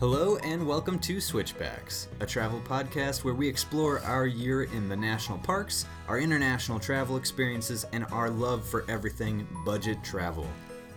[0.00, 4.96] Hello and welcome to Switchbacks, a travel podcast where we explore our year in the
[4.96, 10.46] national parks, our international travel experiences, and our love for everything budget travel.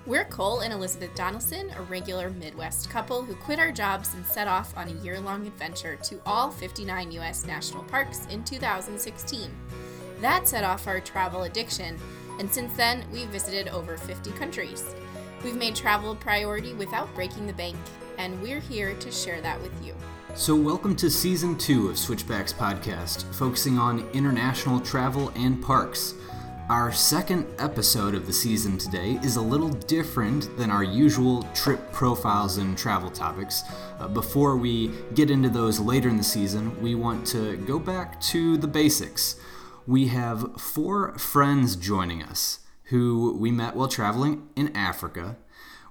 [0.06, 4.48] We're Cole and Elizabeth Donaldson, a regular Midwest couple who quit our jobs and set
[4.48, 7.46] off on a year long adventure to all 59 U.S.
[7.46, 9.52] national parks in 2016.
[10.22, 12.00] That set off our travel addiction,
[12.40, 14.96] and since then, we've visited over 50 countries.
[15.44, 17.76] We've made travel a priority without breaking the bank,
[18.18, 19.94] and we're here to share that with you.
[20.36, 26.16] So, welcome to season two of Switchbacks Podcast, focusing on international travel and parks.
[26.70, 31.92] Our second episode of the season today is a little different than our usual trip
[31.92, 33.64] profiles and travel topics.
[34.00, 38.20] Uh, before we get into those later in the season, we want to go back
[38.22, 39.36] to the basics.
[39.86, 45.36] We have four friends joining us who we met while traveling in Africa.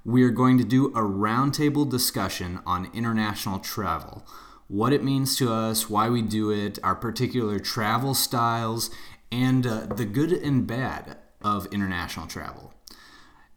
[0.04, 4.26] We are going to do a roundtable discussion on international travel
[4.72, 8.88] what it means to us, why we do it, our particular travel styles,
[9.30, 12.72] and uh, the good and bad of international travel.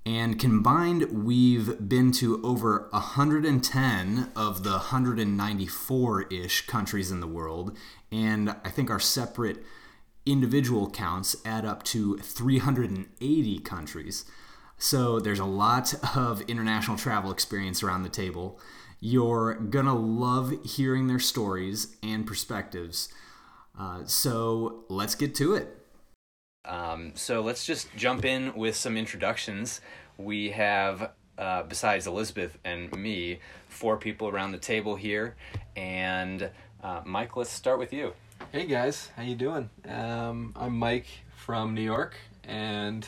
[0.05, 7.77] And combined, we've been to over 110 of the 194 ish countries in the world.
[8.11, 9.63] And I think our separate
[10.25, 14.25] individual counts add up to 380 countries.
[14.77, 18.59] So there's a lot of international travel experience around the table.
[18.99, 23.09] You're gonna love hearing their stories and perspectives.
[23.77, 25.77] Uh, so let's get to it.
[26.65, 29.81] Um, so let's just jump in with some introductions.
[30.17, 35.35] We have, uh, besides Elizabeth and me, four people around the table here.
[35.75, 36.49] And
[36.83, 38.13] uh, Mike, let's start with you.
[38.51, 39.69] Hey guys, how you doing?
[39.87, 43.07] Um, I'm Mike from New York, and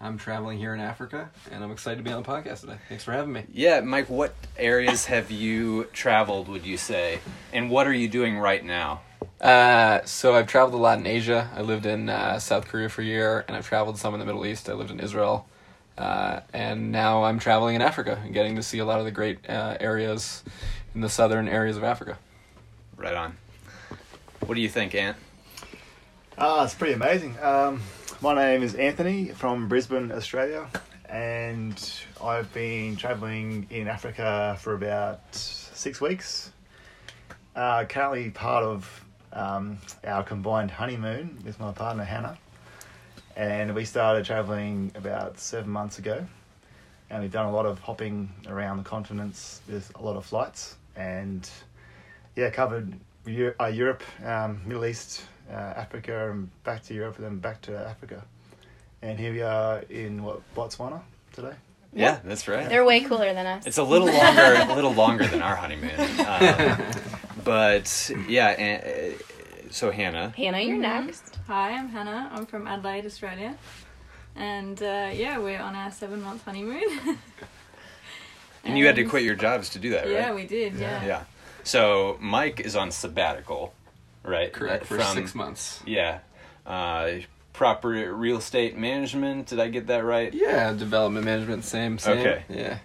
[0.00, 2.76] I'm traveling here in Africa, and I'm excited to be on the podcast today.
[2.88, 3.44] Thanks for having me.
[3.50, 7.20] Yeah, Mike, what areas have you traveled, would you say?
[7.52, 9.00] And what are you doing right now?
[9.40, 11.50] Uh, so I've traveled a lot in Asia.
[11.54, 14.26] I lived in uh, South Korea for a year, and I've traveled some in the
[14.26, 14.68] Middle East.
[14.68, 15.46] I lived in Israel.
[15.96, 19.10] Uh, and now I'm traveling in Africa and getting to see a lot of the
[19.10, 20.44] great uh, areas
[20.94, 22.18] in the southern areas of Africa.
[22.98, 23.36] Right on.
[24.44, 25.16] What do you think, Ant?
[26.36, 27.34] Ah, it's pretty amazing.
[27.42, 27.80] Um,
[28.26, 30.66] my name is Anthony from Brisbane, Australia,
[31.08, 36.50] and I've been travelling in Africa for about six weeks.
[37.54, 42.36] Uh, currently part of um, our combined honeymoon with my partner Hannah,
[43.36, 46.26] and we started travelling about seven months ago,
[47.10, 50.74] and we've done a lot of hopping around the continents with a lot of flights,
[50.96, 51.48] and
[52.34, 52.92] yeah, covered
[53.24, 57.60] Eu- uh, Europe, um, Middle East, uh, Africa, and back to Europe, and then back
[57.62, 58.22] to Africa.
[59.02, 61.00] And here we are in what Botswana
[61.32, 61.54] today.
[61.92, 62.68] Yeah, that's right.
[62.68, 63.66] They're way cooler than us.
[63.66, 65.98] It's a little longer, a little longer than our honeymoon.
[66.26, 66.82] Um,
[67.44, 68.82] but yeah, and,
[69.14, 69.18] uh,
[69.70, 70.32] so Hannah.
[70.36, 71.06] Hannah, you're Mhm.
[71.06, 71.36] next.
[71.46, 72.30] Hi, I'm Hannah.
[72.32, 73.56] I'm from Adelaide, Australia.
[74.34, 77.18] And uh, yeah, we're on our seven month honeymoon.
[78.64, 80.12] And you had to quit your jobs to do that, right?
[80.12, 81.04] Yeah, we did, yeah.
[81.06, 81.24] Yeah.
[81.62, 83.72] So Mike is on sabbatical,
[84.26, 84.52] right?
[84.52, 85.80] Correct, Uh, for six months.
[85.86, 86.18] Yeah.
[86.66, 87.20] Uh,
[87.52, 89.46] proper real estate management.
[89.46, 90.32] Did I get that right?
[90.34, 92.18] Yeah, development management, same, same.
[92.18, 92.42] Okay.
[92.48, 92.78] Yeah.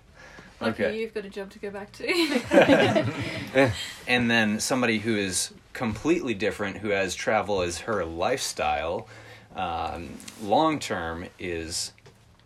[0.61, 0.99] Lucky Okay.
[0.99, 3.71] you've got a job to go back to.
[4.07, 9.07] And then somebody who is completely different, who has travel as her lifestyle,
[9.55, 10.09] um,
[10.41, 11.91] long term, is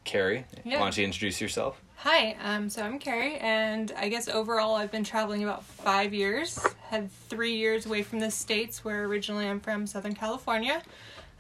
[0.06, 0.46] Carrie.
[0.64, 0.80] Yeah.
[0.80, 1.80] Why don't you introduce yourself?
[2.08, 6.64] Hi, um, so I'm Carrie, and I guess overall I've been traveling about five years.
[6.90, 10.84] Had three years away from the States, where originally I'm from Southern California.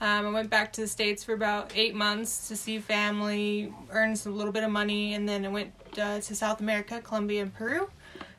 [0.01, 4.15] Um, I went back to the States for about eight months to see family, earn
[4.15, 7.53] some little bit of money, and then I went uh, to South America, Colombia, and
[7.53, 7.87] Peru.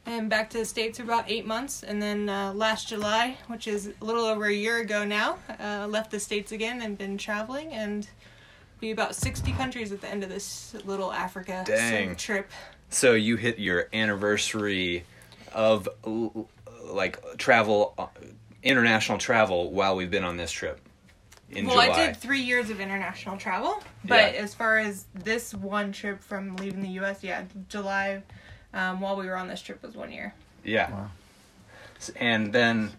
[0.05, 3.69] And back to the States for about eight months, and then uh, last July, which
[3.69, 7.19] is a little over a year ago now, uh, left the States again and been
[7.19, 8.09] traveling and
[8.81, 12.17] be about 60 countries at the end of this little Africa Dang.
[12.17, 12.51] trip.
[12.91, 15.05] So you hit your anniversary
[15.53, 15.89] of
[16.85, 18.07] like travel, uh,
[18.63, 20.81] international travel while we've been on this trip
[21.51, 22.03] in well, July.
[22.03, 24.41] I did three years of international travel, but Yeah.
[24.41, 28.23] as far as this one trip from leaving the U.S., yeah, July,
[28.75, 30.35] um, while we were on this trip was one year.
[30.65, 30.91] Yeah.
[30.91, 31.11] Wow.
[32.17, 32.93] And then,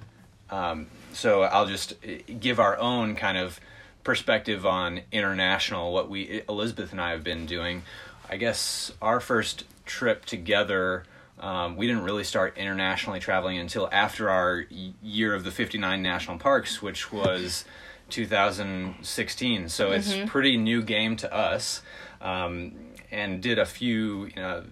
[0.50, 2.08] um, so I'll just uh,
[2.40, 3.60] give our own kind of
[4.08, 7.84] perspective on international, what we, Elizabeth and I have been doing.
[8.30, 11.04] I guess our first trip together,
[11.42, 16.38] um, we didn't really start internationally traveling until after our year of the 59 national
[16.38, 17.66] parks, which was
[18.10, 19.68] 2016.
[19.68, 21.82] So it's pretty new game to us.
[22.22, 22.76] Um,
[23.12, 24.64] and did a few, you know,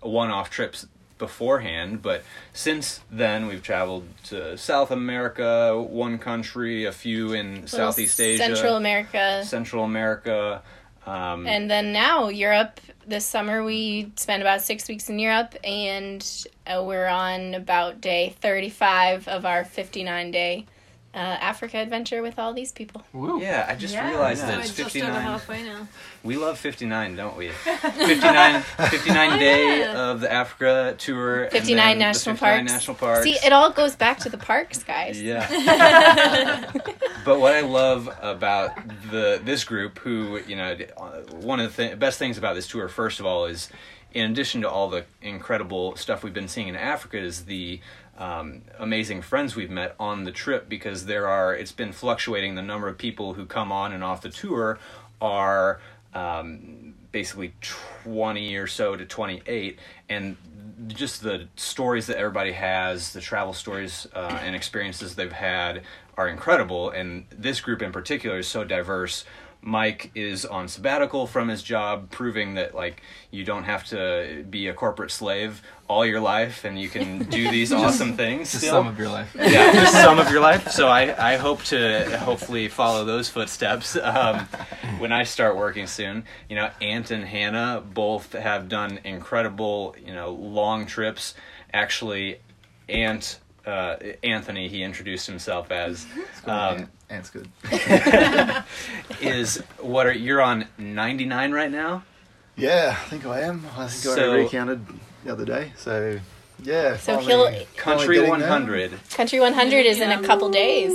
[0.00, 0.86] one-off trips
[1.18, 2.22] beforehand, but
[2.52, 8.76] since then we've traveled to South America, one country, a few in Southeast Asia, Central
[8.76, 9.42] America.
[9.44, 10.62] Central America.
[11.06, 12.80] Um, And then now Europe.
[13.06, 18.34] This summer we spent about six weeks in Europe, and uh, we're on about day
[18.40, 20.66] thirty-five of our fifty-nine day
[21.16, 23.02] uh, Africa adventure with all these people.
[23.14, 23.40] Woo.
[23.40, 24.08] yeah, I just Yeah.
[24.10, 24.46] realized Yeah.
[24.48, 25.10] that We're it's 59.
[25.10, 25.88] over halfway now.
[26.22, 27.48] We love 59, don't we?
[27.52, 28.60] 59,
[28.90, 30.10] 59 day yeah.
[30.10, 31.48] of the Africa tour.
[31.50, 32.72] 59 then national 59 parks.
[32.72, 33.24] national parks.
[33.24, 35.20] See, it all goes back to the parks, guys.
[35.22, 35.46] Yeah.
[37.24, 38.76] but what I love about
[39.10, 40.76] the this group, who you know,
[41.40, 43.70] one of the th- best things about this tour, first of all, is
[44.12, 47.80] in addition to all the incredible stuff we've been seeing in Africa, is the
[48.18, 52.54] um, amazing friends we've met on the trip because there are it's been fluctuating.
[52.54, 54.78] The number of people who come on and off the tour
[55.20, 55.80] are
[56.14, 57.54] um, basically
[58.04, 59.78] 20 or so to 28
[60.08, 60.36] and
[60.88, 65.82] just the stories that everybody has the travel stories uh, and experiences they've had
[66.16, 66.90] are incredible.
[66.90, 69.24] And this group in particular is so diverse.
[69.62, 74.68] Mike is on sabbatical from his job proving that like you don't have to be
[74.68, 78.74] a corporate slave all your life and you can do these awesome things Just still
[78.74, 79.34] some of your life.
[79.38, 80.70] yeah, just some of your life.
[80.70, 84.40] So I, I hope to hopefully follow those footsteps um,
[84.98, 86.24] when I start working soon.
[86.48, 91.34] You know, Ant and Hannah both have done incredible, you know, long trips.
[91.72, 92.40] Actually,
[92.88, 96.06] Ant, uh, Anthony, he introduced himself as,
[96.46, 97.48] um, Ant's good.
[99.20, 102.02] is what are you're on 99 right now?
[102.56, 103.66] Yeah, I think I am.
[103.76, 104.84] I think So- I recounted
[105.26, 105.72] the other day.
[105.76, 106.18] So,
[106.62, 106.96] yeah.
[106.96, 108.98] So he'll- Country 100.
[109.10, 110.92] Country 100 is in a couple days.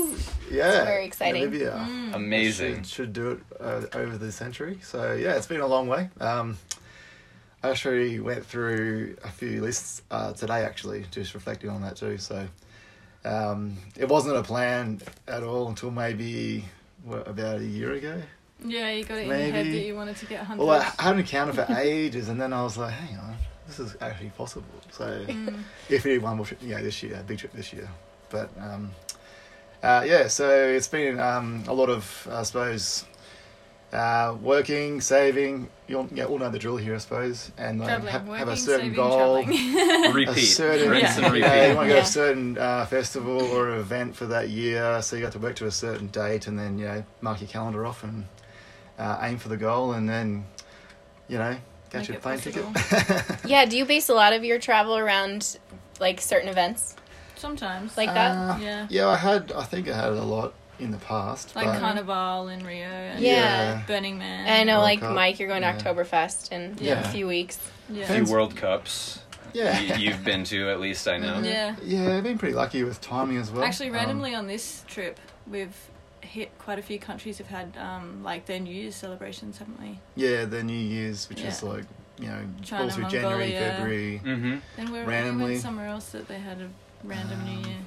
[0.50, 0.84] Yeah.
[0.84, 1.50] very exciting.
[1.50, 2.14] Namibia.
[2.14, 2.84] Amazing.
[2.84, 4.80] Should, should do it uh, over the century.
[4.84, 6.10] So yeah, it's been a long way.
[6.20, 6.58] Um,
[7.64, 12.18] I actually went through a few lists uh, today, actually, just reflecting on that too.
[12.18, 12.48] So
[13.24, 16.66] um, it wasn't a plan at all until maybe
[17.04, 18.22] what, about a year ago.
[18.66, 20.64] Yeah, you got it in your head that you wanted to get 100.
[20.64, 23.36] Well, I hadn't counted for ages, and then I was like, hang on,
[23.68, 24.66] this is actually possible.
[24.92, 25.64] So Mm.
[25.90, 27.90] if we did one more trip, yeah, this year, a big trip this year.
[28.30, 28.92] But um,
[29.84, 33.06] uh, yeah, so it's been um, a lot of, I suppose,
[33.94, 35.68] uh, working, saving.
[35.88, 38.40] You all, yeah, all know the drill here, I suppose, and like, Traveling, have, working,
[38.40, 39.44] have a certain saving, goal.
[40.14, 40.28] Repeat.
[40.30, 41.26] A certain, Rinse Yeah.
[41.26, 41.40] and repeat.
[41.42, 42.02] yeah, you want to go Yeah.
[42.02, 45.56] to a certain uh, festival or event for that year, so you have to work
[45.58, 48.26] to a certain date, and then you know mark your calendar off and
[48.98, 50.46] uh, aim for the goal, and then
[51.28, 51.58] you know
[51.94, 52.66] Make get your plane ticket.
[53.46, 55.58] Yeah, do you base a lot of your travel around
[56.00, 56.96] like certain events
[57.36, 57.98] Sometimes.
[57.98, 58.32] like that?
[58.32, 58.88] Uh, yeah.
[58.90, 59.52] yeah, I had.
[59.52, 61.56] I think I had a lot in the past.
[61.56, 63.84] Like but, Carnival in Rio and Yeah.
[63.88, 64.48] Burning Man.
[64.48, 65.78] And I know, World like Cup, Mike, you're going to yeah.
[65.80, 67.08] Oktoberfest in Yeah.
[67.08, 67.60] a few weeks.
[67.90, 68.12] Yeah.
[68.12, 69.20] A few World Cups
[69.54, 71.42] Yeah, you, you've been to, at least I know.
[71.42, 71.76] Yeah.
[71.84, 73.64] yeah, I've been pretty lucky with timing as well.
[73.64, 75.76] Actually, Um, randomly on this trip, we've
[76.32, 80.00] hit quite a few countries have had um, like their New Year's celebrations, haven't we?
[80.16, 81.84] yeah, the New Year's, which is like
[82.20, 84.22] you know, China, falls through January, February.
[84.24, 84.56] Mm-hmm.
[84.78, 85.52] And we're Randomly.
[85.52, 86.70] went somewhere else that they had a
[87.04, 87.78] random New Um, Year.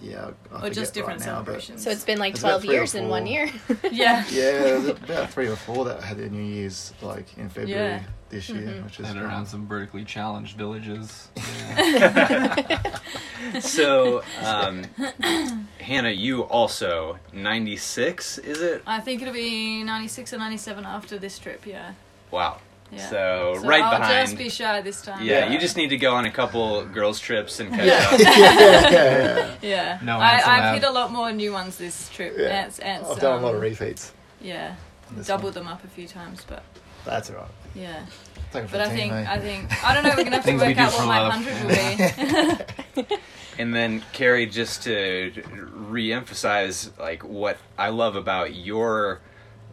[0.00, 1.82] Yeah, I Or just different right now, celebrations.
[1.82, 3.50] So it's been like It's 12 years in one year.
[3.90, 4.24] yeah.
[4.30, 8.02] Yeah, there's about three or four that had their New Year's like in February Yeah.
[8.30, 8.84] This year, Mhm.
[8.84, 11.28] which is And um, around some vertically challenged villages.
[13.60, 14.84] So, um,
[15.80, 18.82] Hannah, you also 96, is it?
[18.86, 21.92] I think it'll be 96 or 97 after this trip, yeah.
[22.30, 22.58] Wow.
[22.90, 23.06] Yeah.
[23.08, 24.26] So, So right I'll behind.
[24.28, 25.24] just be shy this time.
[25.24, 25.52] yeah, Yeah.
[25.52, 28.08] you just need to go on a couple girls' trips and catch Yeah.
[28.10, 28.18] up.
[28.20, 29.54] yeah, yeah, yeah.
[29.62, 29.98] Yeah.
[30.02, 30.74] No I, I've allowed.
[30.74, 32.34] hit a lot more new ones this trip.
[32.36, 32.46] Yeah.
[32.48, 33.08] Ants, ants.
[33.10, 34.12] I've done a lot of um, repeats.
[34.40, 34.74] Yeah.
[35.10, 35.64] on this Doubled one.
[35.64, 36.62] them up a few times, but
[37.08, 37.46] That's right.
[37.74, 38.04] yeah.
[38.52, 39.12] Take it for But the I think?
[39.12, 40.10] I think I don't know.
[40.16, 41.32] We're gonna have to Things we work do out for what my love.
[41.32, 43.16] hundred will be.
[43.60, 45.32] And then, Carrie, just to
[45.98, 49.20] re-emphasize, like what I love about your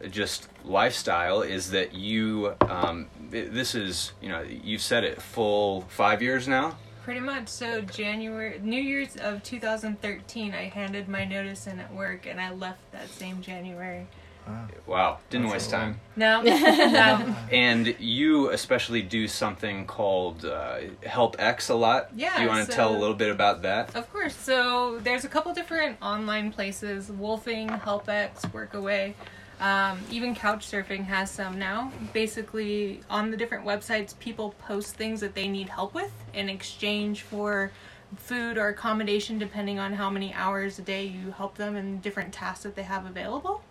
[0.10, 5.82] just lifestyle is that you, um, th- this is, you know, you've said it full
[5.82, 6.78] five years now.
[7.04, 7.48] Pretty much.
[7.48, 12.52] So January, New Year's of 2013, I handed my notice in at work, and I
[12.52, 14.08] left that same January.
[14.48, 14.68] Wow.
[14.88, 16.00] Wow, didn't That's waste time.
[16.16, 17.36] No, no.
[17.52, 22.12] And you especially do something called uh, Help X a lot.
[22.16, 23.96] Yeah, Do you want to so- tell a little bit about that?
[23.96, 24.36] Of course.
[24.36, 29.14] So there's a couple different online places: WWOOFing, Help X, Workaway.
[29.60, 31.92] Um, even Couchsurfing has some now.
[32.14, 37.22] Basically, on the different websites, people post things that they need help with in exchange
[37.22, 37.72] for
[38.18, 42.34] food or accommodation, depending on how many hours a day you help them and different
[42.34, 43.64] tasks that they have available.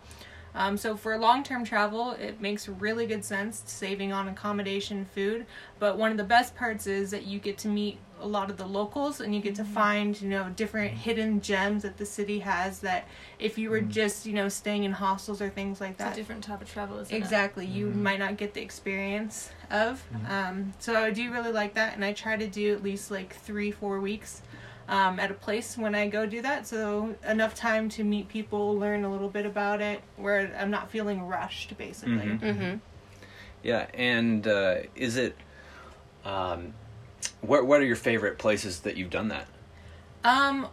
[0.54, 5.46] Um, so for long-term travel, it makes really good sense saving on accommodation, food.
[5.80, 8.56] But one of the best parts is that you get to meet a lot of
[8.56, 12.38] the locals and you get to find you know different hidden gems that the city
[12.38, 13.06] has that
[13.40, 16.14] if you were just you know staying in hostels or things like It's a that
[16.14, 17.18] different type of travel, isn't it?
[17.18, 21.94] exactly you might not get the experience of um, so i do really like that
[21.96, 24.42] and i try to do at least like three four weeks
[24.88, 28.76] um, at a place when i go do that so enough time to meet people
[28.79, 32.41] learn a little bit about it where i'm not feeling rushed basically Mhm.
[32.41, 32.76] Mm-hmm.
[33.62, 35.35] Yeah, and uh, is it?
[36.23, 36.75] Um,
[37.41, 39.47] what What are your favorite places that you've done that?
[40.23, 40.69] um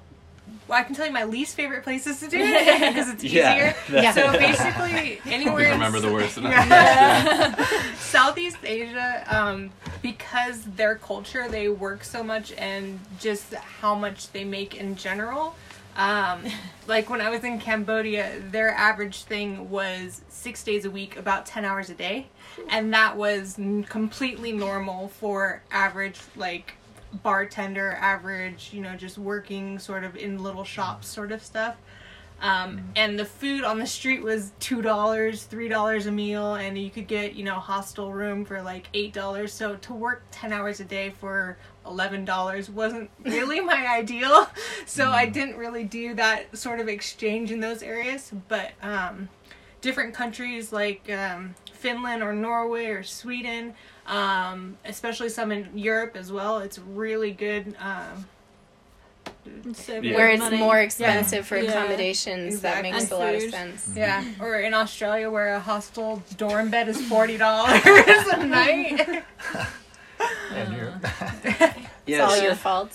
[0.67, 3.53] well, I can tell you my least favorite places to do it because it's Yeah.
[3.55, 4.01] easier.
[4.01, 4.11] Yeah.
[4.13, 5.65] So basically, anywhere.
[5.65, 6.37] in remember the worst.
[6.37, 7.65] Yeah.
[7.95, 14.43] Southeast Asia, um, because their culture, they work so much and just how much they
[14.43, 15.55] make in general.
[15.95, 16.43] Um,
[16.87, 21.45] like when I was in Cambodia, their average thing was six days a week, about
[21.45, 22.27] 10 hours a day.
[22.69, 23.55] And that was
[23.89, 26.75] completely normal for average, like,
[27.23, 31.75] bartender, average, you know, just working sort of in little shops sort of stuff.
[32.41, 36.75] Um, and the food on the street was two dollars, three dollars a meal, and
[36.75, 39.53] you could get you know hostel room for like eight dollars.
[39.53, 44.49] So to work ten hours a day for eleven dollars wasn't really my ideal.
[44.87, 48.31] So I didn't really do that sort of exchange in those areas.
[48.47, 49.29] But um,
[49.81, 53.75] different countries like um, Finland or Norway or Sweden,
[54.11, 57.75] um, especially some in Europe as well, it's really good.
[57.79, 58.25] Um,
[59.87, 60.15] Yeah.
[60.15, 60.57] Where it's money.
[60.57, 61.71] more expensive for Yeah.
[61.71, 63.51] accommodations, that makes And a lot of food.
[63.51, 63.89] sense.
[63.95, 69.23] Yeah, or in Australia where a hostel dorm bed is forty dollars a night.
[70.53, 70.93] And you're,
[72.05, 72.91] It's all your fault.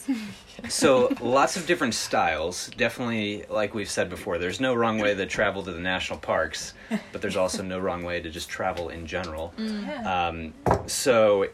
[0.68, 2.70] So lots of different styles.
[2.76, 6.75] Definitely, like we've said before, there's no wrong way to travel to the national parks,
[7.12, 9.52] but there's also no wrong way to just travel in general.
[10.04, 10.54] Um,
[10.86, 11.48] so, uh,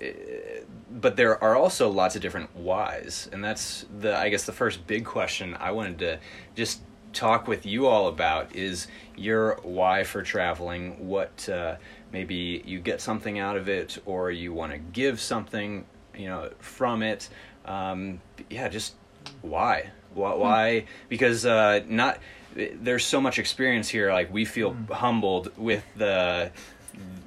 [0.90, 4.86] but there are also lots of different whys, and that's the I guess the first
[4.86, 6.18] big question I wanted to
[6.54, 6.82] just
[7.12, 11.08] talk with you all about is your why for traveling.
[11.08, 11.76] What uh,
[12.12, 16.50] maybe you get something out of it, or you want to give something, you know,
[16.58, 17.28] from it.
[17.66, 18.94] Um, yeah, just
[19.42, 19.90] why?
[20.14, 20.34] Why?
[20.34, 20.84] why?
[21.08, 22.18] Because uh, not
[22.54, 24.12] there's so much experience here.
[24.12, 26.50] Like we feel humbled with the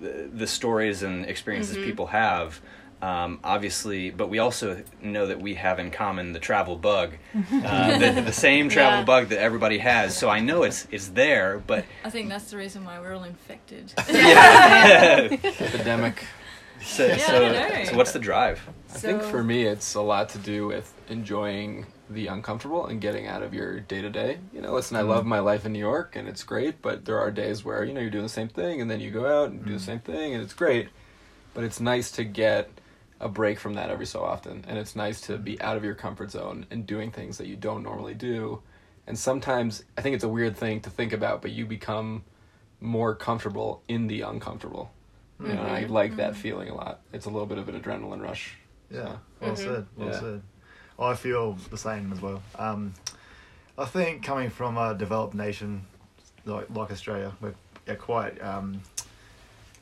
[0.01, 2.59] the, the stories and experiences people have.
[3.01, 7.11] Um, obviously, but we also know that we have in common the travel bug,
[7.51, 9.05] uh, the, the same travel Yeah.
[9.05, 10.17] bug that everybody has.
[10.17, 13.25] So I know it's it's there, but I think that's the reason why we're all
[13.25, 13.93] infected.
[14.09, 15.39] Epidemic.
[16.81, 17.49] so, Yeah, so, I
[17.79, 17.83] know.
[17.85, 18.61] so what's the drive?
[18.95, 23.27] I think for me, it's a lot to do with enjoying the uncomfortable and getting
[23.27, 24.37] out of your day to day.
[24.53, 25.09] You know, listen, I mm-hmm.
[25.09, 27.93] love my life in New York and it's great, but there are days where, you
[27.93, 29.85] know, you're doing the same thing and then you go out and do the mm-hmm.
[29.85, 30.89] same thing and it's great.
[31.53, 32.69] But it's nice to get
[33.19, 34.63] a break from that every so often.
[34.67, 37.55] And it's nice to be out of your comfort zone and doing things that you
[37.55, 38.61] don't normally do.
[39.07, 42.23] And sometimes I think it's a weird thing to think about, but you become
[42.81, 44.91] more comfortable in the uncomfortable.
[45.39, 45.93] You know, and I mm-hmm.
[45.93, 47.01] like that feeling a lot.
[47.11, 48.55] It's a little bit of an adrenaline rush.
[48.95, 49.85] Yeah, well said.
[49.95, 50.19] Well Yeah.
[50.19, 50.41] said.
[50.97, 52.41] I feel the same as well.
[52.57, 52.93] Um,
[53.77, 55.85] I think coming from a developed nation
[56.45, 57.55] like like Australia, we're,
[57.87, 58.81] we're quite um,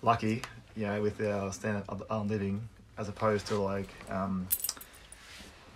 [0.01, 0.41] lucky,
[0.75, 2.67] you know, with our standard of of living,
[2.97, 4.47] as opposed to like um,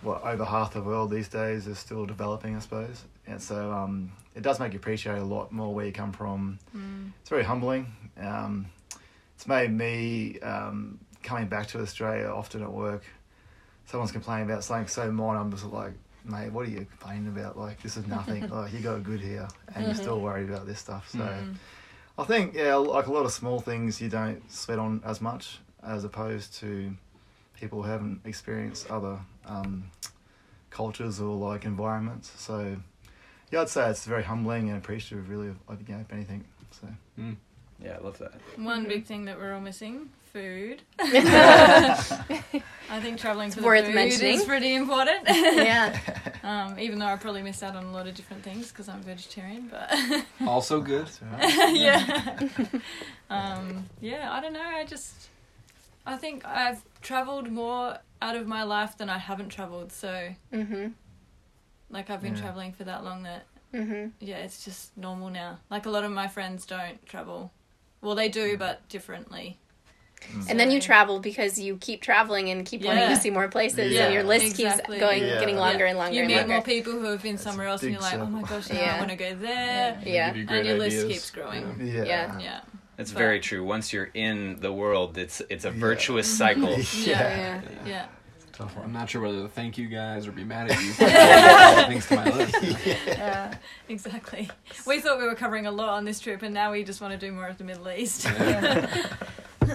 [0.02, 3.04] what over half the world these days is still developing, I suppose.
[3.26, 6.58] And so um, it does make you appreciate a lot more where you come from.
[7.20, 7.86] It's very humbling.
[8.20, 8.66] Um,
[9.36, 13.04] it's made me um, coming back to Australia often at work.
[13.88, 15.38] Someone's complaining about something so minor.
[15.38, 15.92] I'm just like,
[16.22, 17.58] mate, what are you complaining about?
[17.58, 18.46] Like, this is nothing.
[18.50, 20.02] like, you got it good here, and you're mm-hmm.
[20.02, 21.08] still worried about this stuff.
[21.08, 21.52] So, mm-hmm.
[22.18, 25.60] I think yeah, like a lot of small things you don't sweat on as much
[25.82, 26.94] as opposed to
[27.58, 29.90] people who haven't experienced other um,
[30.68, 32.30] cultures or like environments.
[32.38, 32.76] So,
[33.50, 36.44] yeah, I'd say it's very humbling and appreciative, really, of you know, if anything.
[36.72, 36.88] So.
[37.18, 37.36] Mm.
[37.82, 38.32] Yeah, I love that.
[38.56, 40.82] One big thing that we're all missing: food.
[42.90, 44.34] I think traveling for worth the food mentioning.
[44.38, 45.20] is pretty important.
[45.28, 45.98] yeah.
[46.42, 49.02] um, even though I probably missed out on a lot of different things because I'm
[49.02, 49.92] vegetarian, but
[50.46, 51.06] Also good.
[51.06, 51.28] That's all
[51.66, 51.76] right.
[51.76, 52.38] yeah,
[53.30, 54.32] um, yeah.
[54.32, 54.62] I don't know.
[54.62, 55.28] I just,
[56.06, 59.92] I think I've traveled more out of my life than I haven't traveled.
[59.92, 60.92] So, Mhm.
[61.90, 62.40] like, I've been Yeah.
[62.42, 63.44] traveling for that long that
[63.74, 64.12] Mhm.
[64.18, 65.58] yeah, it's just normal now.
[65.68, 67.52] Like a lot of my friends don't travel.
[68.00, 69.58] Well, they do, but differently.
[70.20, 70.50] Mm-hmm.
[70.50, 73.92] And then you travel because you keep traveling and keep wanting to see more places,
[73.92, 74.04] Yeah.
[74.06, 74.96] and your list Exactly.
[74.96, 75.38] keeps going, Yeah.
[75.40, 75.60] getting Yeah.
[75.60, 78.14] longer and longer You meet more people who have been somewhere else, and you're like,
[78.18, 78.94] oh my gosh, now Yeah.
[78.96, 80.00] I want to go there.
[80.04, 80.28] Yeah.
[80.28, 81.80] Give you And great your list keeps growing.
[81.82, 82.04] Yeah.
[82.04, 82.38] Yeah.
[82.38, 82.60] Yeah.
[82.98, 83.64] It's But- very true.
[83.64, 86.62] Once you're in the world, it's it's a virtuous mm-hmm.
[86.62, 86.76] cycle.
[87.06, 87.60] Yeah, yeah.
[87.86, 88.06] Yeah.
[88.52, 88.86] Tough one.
[88.86, 90.92] I'm not sure whether to thank you guys or be mad at you.
[90.94, 92.56] for adding things to my list.
[93.06, 93.54] Yeah,
[93.88, 94.50] exactly.
[94.84, 97.12] We thought we were covering a lot on this trip, and now we just want
[97.18, 98.26] to do more of the Middle East.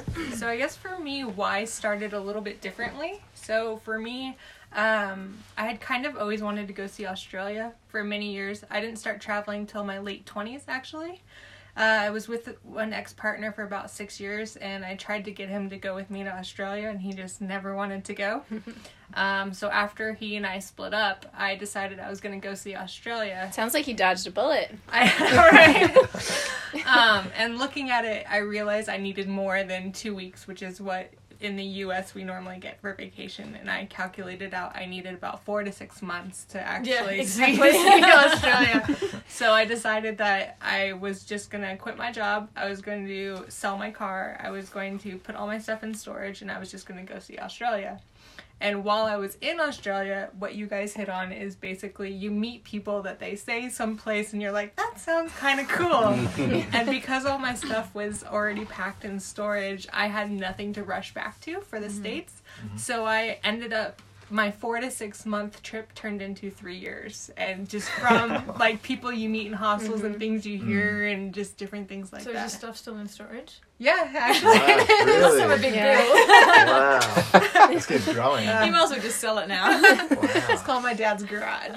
[0.35, 3.21] So I guess for me, why started a little bit differently.
[3.33, 4.37] So for me,
[4.75, 8.63] um, I had kind of always wanted to go see Australia for many years.
[8.69, 11.21] I didn't start traveling till my late twenties, actually.
[11.75, 15.31] Uh, I was with one ex partner for about six years, and I tried to
[15.31, 18.43] get him to go with me to Australia, and he just never wanted to go.
[19.15, 22.53] um, so after he and I split up, I decided I was going to go
[22.53, 23.49] see Australia.
[23.53, 24.71] Sounds like he dodged a bullet.
[24.89, 25.95] I,
[26.73, 26.85] right.
[26.85, 30.79] um, and looking at it, I realized I needed more than two weeks, which is
[30.79, 31.09] what
[31.43, 32.15] in the U.S.
[32.15, 33.57] we normally get for vacation.
[33.59, 37.71] And I calculated out I needed about four to six months to actually exactly.
[37.71, 39.23] see Australia.
[39.27, 42.49] so I decided that I was just gonna quit my job.
[42.55, 44.39] I was going to sell my car.
[44.41, 47.03] I was going to put all my stuff in storage, and I was just gonna
[47.03, 47.99] go see Australia.
[48.61, 52.63] And while I was in Australia, what you guys hit on is basically you meet
[52.63, 55.93] people that they say someplace and you're like, that sounds kind of cool.
[56.71, 61.13] and because all my stuff was already packed in storage, I had nothing to rush
[61.13, 61.99] back to for the mm-hmm.
[61.99, 62.41] States.
[62.65, 62.77] Mm-hmm.
[62.77, 64.01] So I ended up,
[64.33, 67.29] my four to six month trip turned into three years.
[67.37, 70.19] And just from like people you meet in hostels and mm-hmm.
[70.19, 71.13] things you hear mm.
[71.13, 72.31] and just different things like that.
[72.31, 72.51] so is that.
[72.51, 73.61] stuff still in storage?
[73.77, 74.57] yeah, actually.
[74.57, 75.61] Wow, That's a really?
[75.61, 76.01] big Yeah.
[76.01, 76.13] deal.
[76.73, 76.99] Wow.
[77.69, 78.45] Let's get growing.
[78.45, 79.79] you might as well just sell it now.
[79.81, 81.69] It's called my dad's garage.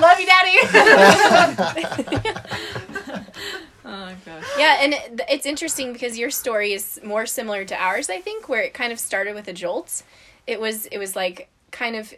[0.00, 0.58] Love you, daddy.
[3.84, 4.44] Oh gosh.
[4.58, 8.48] Yeah, and it, it's interesting because your story is more similar to ours, I think,
[8.48, 10.02] where it kind of started with a jolt.
[10.48, 12.12] It was it was like kind of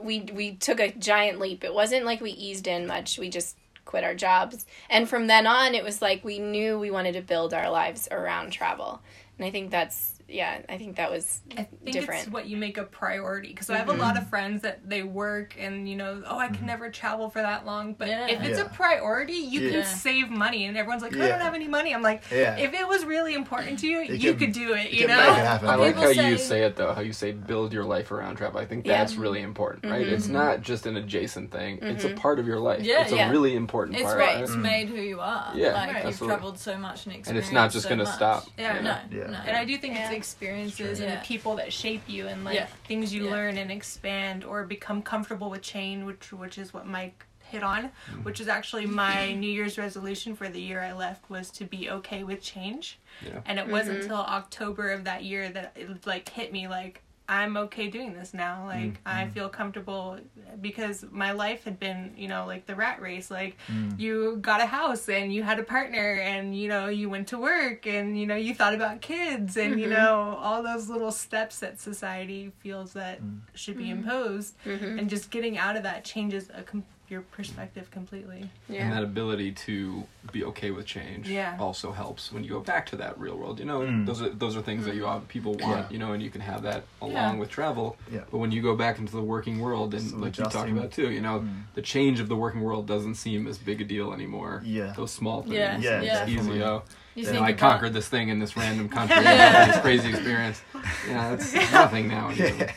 [0.00, 1.64] we we took a giant leap.
[1.64, 3.18] It wasn't like we eased in much.
[3.18, 4.64] We just quit our jobs.
[4.88, 8.08] And from then on, it was like we knew we wanted to build our lives
[8.10, 9.02] around travel.
[9.36, 12.22] And I think that's yeah, I think that was I think different.
[12.24, 15.02] it's what you make a priority because I have a lot of friends that they
[15.04, 18.26] work and you know oh I can never travel for that long but Yeah.
[18.26, 18.64] if it's Yeah.
[18.64, 19.70] a priority you Yeah.
[19.70, 21.28] can save money and everyone's like I Yeah.
[21.28, 22.56] don't have any money I'm like Yeah.
[22.56, 25.06] if it was really important to you You you, can- could do it you you,
[25.08, 25.64] know make it.
[25.68, 28.10] I like People how you say- say it though, how you say build your life
[28.10, 28.60] around travel.
[28.60, 28.98] I think Yeah.
[28.98, 30.04] that's really important, right?
[30.04, 30.14] Mm-hmm.
[30.14, 31.78] It's not just an adjacent thing.
[31.80, 32.16] It's a mm-hmm.
[32.18, 32.82] part of your life.
[32.82, 34.18] Yeah, it's a really important It's part.
[34.18, 34.34] right.
[34.34, 34.42] right?
[34.42, 35.52] It's made who you are.
[35.54, 36.06] Yeah, like Right.
[36.06, 37.28] you've traveled so much and experienced.
[37.30, 38.46] And it's not just so gonna stop.
[38.58, 38.80] Yeah.
[38.80, 38.96] No.
[39.10, 39.38] No.
[39.46, 40.10] and I do think it's Yeah.
[40.10, 41.06] the experiences Sure.
[41.06, 41.20] and Yeah.
[41.20, 42.66] the people that shape you and like Yeah.
[42.88, 43.30] things you Yeah.
[43.32, 47.84] learn and expand or become comfortable with change, which which is what Mike hit on,
[47.84, 48.22] mm-hmm.
[48.24, 51.90] which is actually my New Year's resolution for the year I left was to be
[51.90, 52.98] okay with change.
[53.24, 53.40] Yeah.
[53.44, 54.10] And it wasn't mm-hmm.
[54.12, 58.34] until October of that year that it like hit me like I'm okay doing this
[58.34, 58.66] now.
[58.66, 59.32] Like I mm-hmm.
[59.32, 60.18] feel comfortable
[60.60, 63.30] because my life had been, you know, like the rat race.
[63.30, 63.98] Like mm.
[63.98, 67.38] you got a house and you had a partner and you know you went to
[67.38, 69.94] work and you know you thought about kids and you mm-hmm.
[69.94, 73.40] know all those little steps that society feels that mm.
[73.54, 74.00] should be mm-hmm.
[74.00, 74.54] imposed.
[74.66, 78.48] And just getting out of that changes a com- your perspective completely.
[78.68, 81.56] And that ability to be okay with change Yeah.
[81.60, 83.58] also helps when you go back to that real world.
[83.58, 84.06] You know, Mm.
[84.06, 85.62] those are those are things that you all- people want.
[85.78, 85.86] Yeah.
[85.90, 87.34] You know, and you can have that along Yeah.
[87.36, 87.96] with travel.
[88.10, 88.20] Yeah.
[88.30, 90.78] But when you go back into the working world, and Some like you talked adjusting.
[90.78, 91.62] about too, you know, Mm.
[91.74, 94.62] the change of the working world doesn't seem as big a deal anymore.
[94.64, 94.92] Yeah.
[94.96, 95.54] Those small things.
[95.54, 95.78] Yeah.
[95.78, 96.24] Yeah, it's Yeah.
[96.26, 96.36] easy.
[96.36, 96.62] definitely.
[96.64, 96.82] Oh,
[97.14, 99.16] You you know, I about- conquered this thing in this random country.
[99.22, 99.34] Yeah.
[99.34, 99.66] yeah.
[99.66, 100.62] This crazy experience.
[101.08, 102.30] Yeah, it's nothing now.
[102.34, 102.72] Yeah.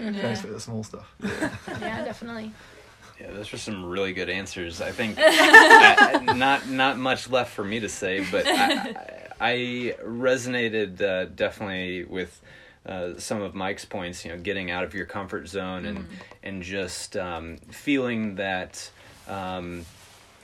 [0.00, 0.12] Yeah.
[0.12, 1.14] Thanks for the small stuff.
[1.22, 2.52] yeah, definitely.
[3.20, 4.80] Yeah, those were some really good answers.
[4.80, 11.00] I think I, not not much left for me to say, but I, I, resonated
[11.00, 12.40] uh, definitely with
[12.86, 14.24] uh, some of Mike's points.
[14.24, 16.06] You know, getting out of your comfort zone and
[16.42, 18.90] and just um, feeling that.
[19.26, 19.84] Um,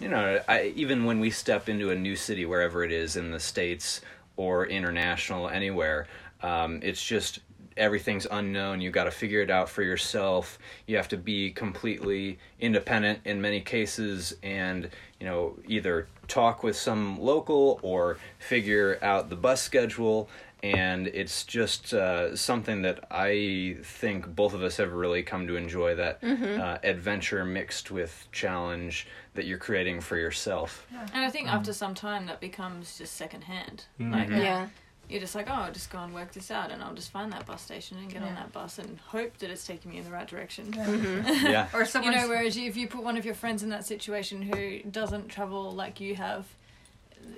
[0.01, 3.31] you know, I, even when we step into a new city, wherever it is in
[3.31, 4.01] the states
[4.37, 6.09] or international, anywhere,
[6.43, 7.39] um, it's just
[7.77, 8.81] everything's unknown.
[8.81, 10.59] You got to figure it out for yourself.
[10.87, 16.77] You have to be completely independent in many cases, and you know, either talk with
[16.77, 20.29] some local or figure out the bus schedule.
[20.63, 25.57] And it's just uh, something that I think both of us have really come to
[25.57, 30.87] enjoy that uh, adventure mixed with challenge that you're creating for yourself.
[31.13, 33.85] And I think after some time that becomes just secondhand.
[33.99, 34.69] Like Yeah.
[35.09, 37.33] You're just like, oh, I'll just go and work this out, and I'll just find
[37.33, 40.05] that bus station and get on that bus and hope that it's taking me in
[40.05, 40.73] the right direction.
[40.75, 41.69] Yeah.
[41.75, 43.85] Or someone, You know, whereas you, if you put one of your friends in that
[43.87, 46.47] situation who doesn't travel like you have,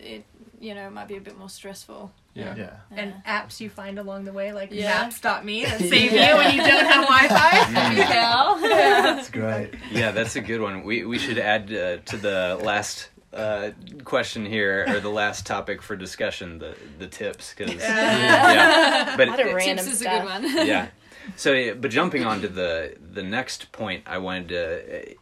[0.01, 0.25] it
[0.59, 2.11] you know it might be a bit more stressful.
[2.35, 2.55] Yeah.
[2.55, 2.77] Yeah.
[2.91, 4.89] and apps you find along the way, like Yeah.
[5.03, 7.95] Maps.me, that save you when you don't have Wi-Fi.
[7.97, 8.59] Yeah.
[9.03, 9.71] That's great.
[9.91, 10.83] Yeah, that's a good one.
[10.85, 13.71] We we should add uh, to the last uh,
[14.05, 19.17] question here or the last topic for discussion the the tips because yeah.
[19.17, 20.67] But A lot of it- random Tips is a good one.
[20.67, 20.89] yeah.
[21.37, 25.15] So, but jumping on to the the next point I wanted to uh,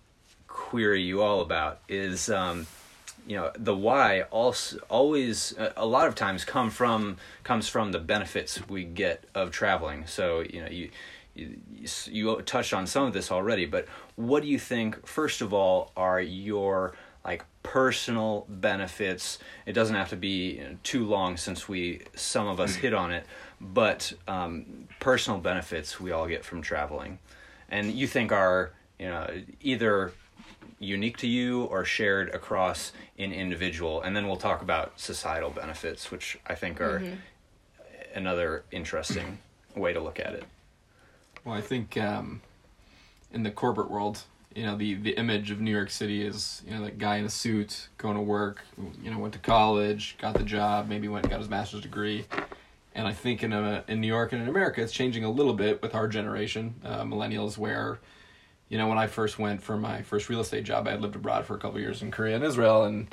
[0.47, 2.67] query you all about is, um,
[3.27, 7.93] you know, the why also always uh, a lot of times come from comes from
[7.93, 10.07] the benefits we get of traveling.
[10.07, 10.91] So, you know, you.
[11.37, 11.57] You,
[12.07, 15.05] you touched on some of this already, but what do you think?
[15.05, 19.41] First of all, are your like personal benefits?
[19.67, 22.95] It doesn't have to be you know, too long since we some of us hit
[22.95, 23.27] on it,
[23.61, 27.19] but um, personal benefits we all get from traveling,
[27.69, 29.29] and you think are you know
[29.61, 30.13] either
[30.79, 36.11] unique to you or shared across an individual, and then we'll talk about societal benefits,
[36.11, 37.03] which I think are
[38.15, 39.39] another interesting
[39.75, 40.45] way to look at it.
[41.45, 42.41] Well, I think um,
[43.33, 44.23] in the corporate world,
[44.55, 47.25] you know, the the image of New York City is you know that guy in
[47.25, 48.61] a suit going to work,
[49.03, 52.25] you know, went to college, got the job, maybe went and got his master's degree.
[52.95, 55.55] And I think in a, in New York and in America, it's changing a little
[55.55, 57.99] bit with our generation, uh, millennials, where
[58.69, 61.17] you know when I first went for my first real estate job, I had lived
[61.17, 63.09] abroad for a couple years in Korea and Israel, and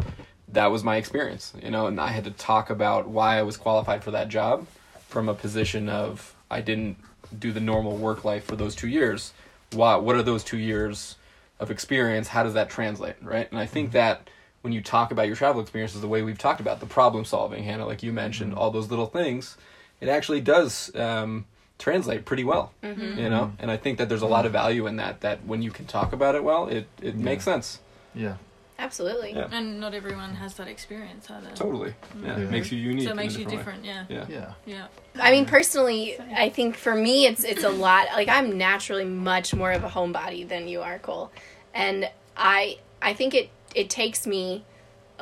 [0.49, 1.53] that was my experience.
[1.61, 4.67] You know, and I had to talk about why I was qualified for that job
[5.07, 6.97] from a position of I didn't
[7.39, 9.33] do the normal work life for those two years.
[9.71, 9.95] Why?
[9.95, 11.15] What are those two years
[11.61, 12.27] of experience?
[12.27, 13.15] How does that translate?
[13.21, 13.49] Right?
[13.49, 13.97] And I think mm-hmm.
[13.97, 14.29] that
[14.61, 17.63] when you talk about your travel experiences, the way we've talked about the problem solving,
[17.63, 18.59] Hannah, like you mentioned, mm-hmm.
[18.59, 19.57] all those little things,
[20.01, 21.45] it actually does um,
[21.79, 22.73] translate pretty well.
[22.83, 23.19] Mm-hmm.
[23.19, 25.21] You know, and I think that there's a lot of value in that.
[25.21, 27.79] That when you can talk about it well, it it makes sense.
[28.13, 28.35] Yeah.
[28.81, 29.33] Absolutely.
[29.33, 29.47] Yeah.
[29.51, 31.51] And not everyone has that experience either.
[31.53, 31.93] Totally.
[32.19, 32.43] Yeah, Yeah.
[32.43, 33.03] it makes you unique.
[33.03, 33.51] So it in a makes you way.
[33.55, 34.05] different, yeah.
[34.09, 34.25] Yeah.
[34.27, 34.53] Yeah.
[34.65, 34.87] Yeah.
[35.19, 38.07] I mean, personally, I think for me, it's it's a lot.
[38.13, 41.31] Like I'm naturally much more of a homebody than you are, Cole,
[41.73, 44.63] and I I think it it takes me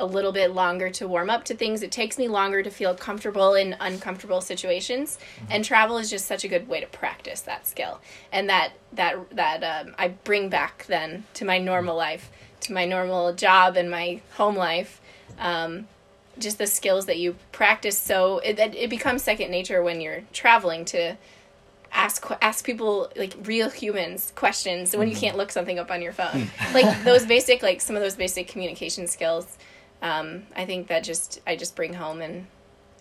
[0.00, 1.82] a little bit longer to warm up to things.
[1.82, 5.18] It takes me longer to feel comfortable in uncomfortable situations,
[5.50, 8.00] and travel is just such a good way to practice that skill.
[8.32, 12.30] And that that that um, I bring back then to my normal life,
[12.62, 15.00] to my normal job and my home life.
[15.38, 15.86] Um,
[16.38, 20.22] just the skills that you practice so it, it it becomes second nature when you're
[20.32, 21.16] traveling to
[21.92, 26.12] ask ask people like real humans questions when you can't look something up on your
[26.12, 29.58] phone like those basic like some of those basic communication skills
[30.02, 32.46] um, i think that just i just bring home and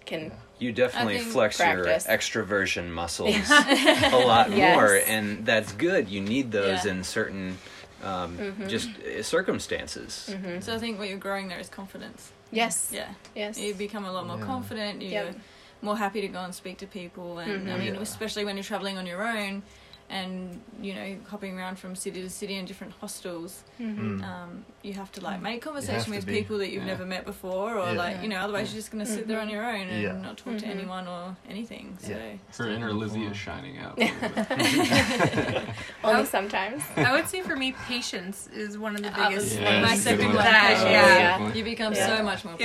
[0.06, 2.08] can You definitely flex practice.
[2.08, 4.76] your extroversion muscles a lot Yes.
[4.76, 6.10] more, and that's good.
[6.10, 6.92] You need those Yeah.
[6.92, 7.58] in certain
[8.02, 8.68] um, Mm-hmm.
[8.70, 10.34] just uh, circumstances.
[10.62, 12.32] So I think what you're growing there is confidence.
[12.52, 13.10] yes Yeah.
[13.36, 14.46] yes You become a lot more Yeah.
[14.46, 15.02] confident.
[15.04, 15.36] You're Yep.
[15.82, 17.40] More happy to go and speak to people.
[17.40, 17.80] And I Mhm.
[17.80, 18.02] mean, Yeah.
[18.02, 19.64] especially when you're traveling on your own
[20.12, 24.22] and, you know, hopping around from city to city in different hostels, Mm-hmm.
[24.22, 24.24] Mm.
[24.24, 26.34] um, you have to like make conversation with be.
[26.40, 26.94] people that you've Yeah.
[26.94, 27.98] never met before, or Yeah.
[28.04, 30.14] like, you know, otherwise you're just going to sit there on your own and Yeah.
[30.14, 30.70] not talk to Mhm.
[30.78, 31.96] anyone or anything.
[32.02, 32.10] So.
[32.10, 32.38] Yeah.
[32.58, 34.00] Her inner Lizzie is shining out.
[34.00, 34.02] a
[34.58, 35.62] little
[36.04, 39.60] only sometimes I would say for me, patience is one of the Uh, biggest.
[39.60, 40.36] Yeah, my that's a good second one.
[40.38, 40.44] one.
[40.46, 41.54] That, yeah.
[41.54, 42.08] You become Yeah.
[42.18, 42.56] so much more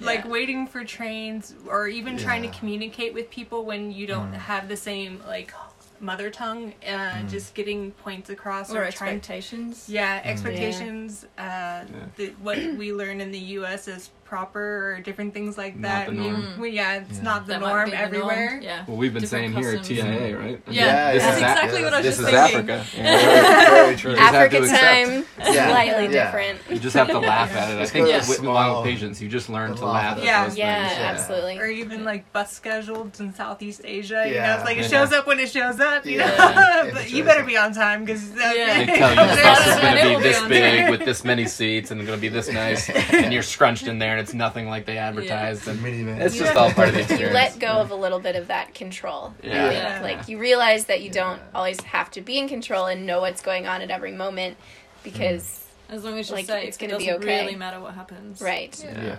[0.00, 4.32] Yeah, like waiting for trains or even trying to communicate with people when you don't
[4.32, 4.36] Mm.
[4.38, 5.52] have the same like
[6.00, 6.74] mother tongue.
[6.86, 7.28] Uh, Mm.
[7.28, 9.88] Just getting points across or or trying expectations.
[9.88, 11.24] Yeah, expectations.
[11.36, 11.84] Uh, Yeah.
[12.16, 13.88] the, what we learn in the U.S.
[13.88, 16.06] is proper or different things like Not that.
[16.08, 16.54] the You- norm.
[16.58, 17.22] well, yeah, it's Yeah.
[17.24, 18.60] not the That norm be the norm, everywhere.
[18.62, 18.84] Yeah.
[18.86, 19.84] Well, we've been Different saying here at.
[19.84, 20.60] TIA, right?
[20.68, 21.34] Yeah, Yeah, this yeah.
[21.34, 22.70] is that's a- exactly what I was This just is thinking.
[22.70, 22.86] Africa.
[22.94, 24.14] Very, very true.
[24.16, 25.68] just have to africa time Yeah.
[25.70, 26.24] slightly Yeah.
[26.24, 27.76] different You just have to laugh at it.
[27.76, 30.18] I Just think gotta with, with smile along with patience, you just learn to laugh
[30.18, 30.90] laugh at at Yeah.
[30.90, 34.24] yeah, absolutely Or even like bus schedules in Southeast Asia.
[34.26, 34.56] You know, Yeah.
[34.56, 36.04] it's like it shows up when it shows up.
[36.04, 39.76] You know, but you better be on time because They tell you the bus is
[39.80, 42.48] going to be be this big with this many seats and going to be this
[42.50, 45.64] nice, and you're scrunched in there, and it's nothing like they advertised.
[45.64, 46.20] The And minivan.
[46.20, 48.74] it's just all part of the you let go of a little bit of that
[48.74, 49.70] control Yeah.
[49.70, 50.00] Yeah.
[50.02, 53.40] like you realize that you don't always have to be in control and know what's
[53.42, 54.56] going on at every moment
[55.04, 57.44] because As long as you're Like, safe, it's it gonna be doesn't okay.
[57.44, 58.40] really matter what happens.
[58.40, 59.02] right Yeah.
[59.04, 59.18] Yeah.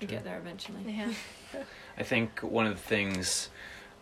[0.00, 0.78] You get there eventually.
[0.86, 1.12] yeah
[1.98, 3.50] I think one of the things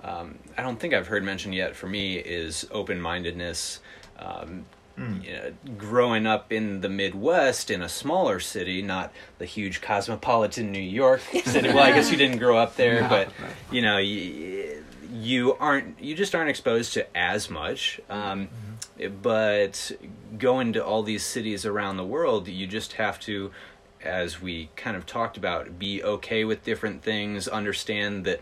[0.03, 3.81] um, I don't think I've heard mentioned yet for me is open mindedness.
[4.19, 4.65] Um,
[5.01, 5.25] Mm.
[5.25, 10.71] you know, growing up in the Midwest in a smaller city, not the huge cosmopolitan
[10.73, 11.69] New York city.
[11.69, 13.47] well, I guess you didn't grow up there, No, but no.
[13.73, 18.01] you know, you, you aren't you just aren't exposed to as much.
[18.11, 18.49] Um,
[19.23, 19.93] But
[20.39, 23.51] going to all these cities around the world, you just have to
[24.03, 28.41] as we kind of talked about, be okay with different things, understand that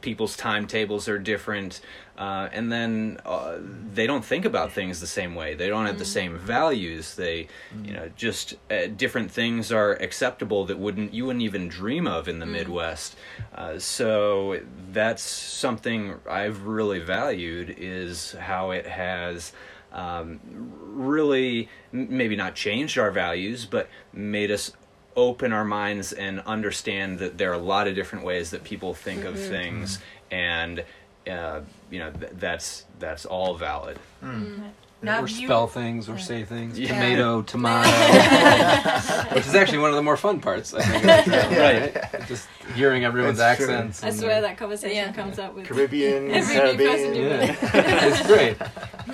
[0.00, 1.80] people's timetables are different,
[2.16, 3.56] uh, and then uh,
[3.92, 5.54] they don't think about things the same way.
[5.54, 7.16] They don't have the same values.
[7.16, 7.48] They,
[7.82, 12.28] you know, just uh, different things are acceptable that wouldn't you wouldn't even dream of
[12.28, 13.16] in the Midwest.
[13.54, 14.60] Uh, so
[14.92, 19.52] that's something I've really valued is how it has
[19.94, 20.40] um,
[20.80, 24.72] really maybe not changed our values, but made us
[25.16, 28.94] open our minds and understand that there are a lot of different ways that people
[28.94, 29.48] think of mm-hmm.
[29.48, 29.98] things,
[30.30, 30.84] and
[31.28, 33.98] uh, you know th- that's that's all valid.
[34.22, 34.30] Mm.
[34.30, 34.62] Mm-hmm.
[35.04, 36.78] Now, or do you- spell things or say things.
[36.78, 36.88] Yeah.
[36.88, 37.88] Tomato, tomato.
[39.34, 41.04] Which is actually one of the more fun parts, I think.
[41.04, 42.26] of the right?
[42.28, 43.70] Just hearing everyone's That's true.
[43.72, 44.02] accents.
[44.02, 45.12] I swear that conversation Yeah.
[45.12, 47.40] comes up with Caribbean, Every new person Caribbean.
[47.40, 47.56] Yeah.
[48.08, 48.56] it's great.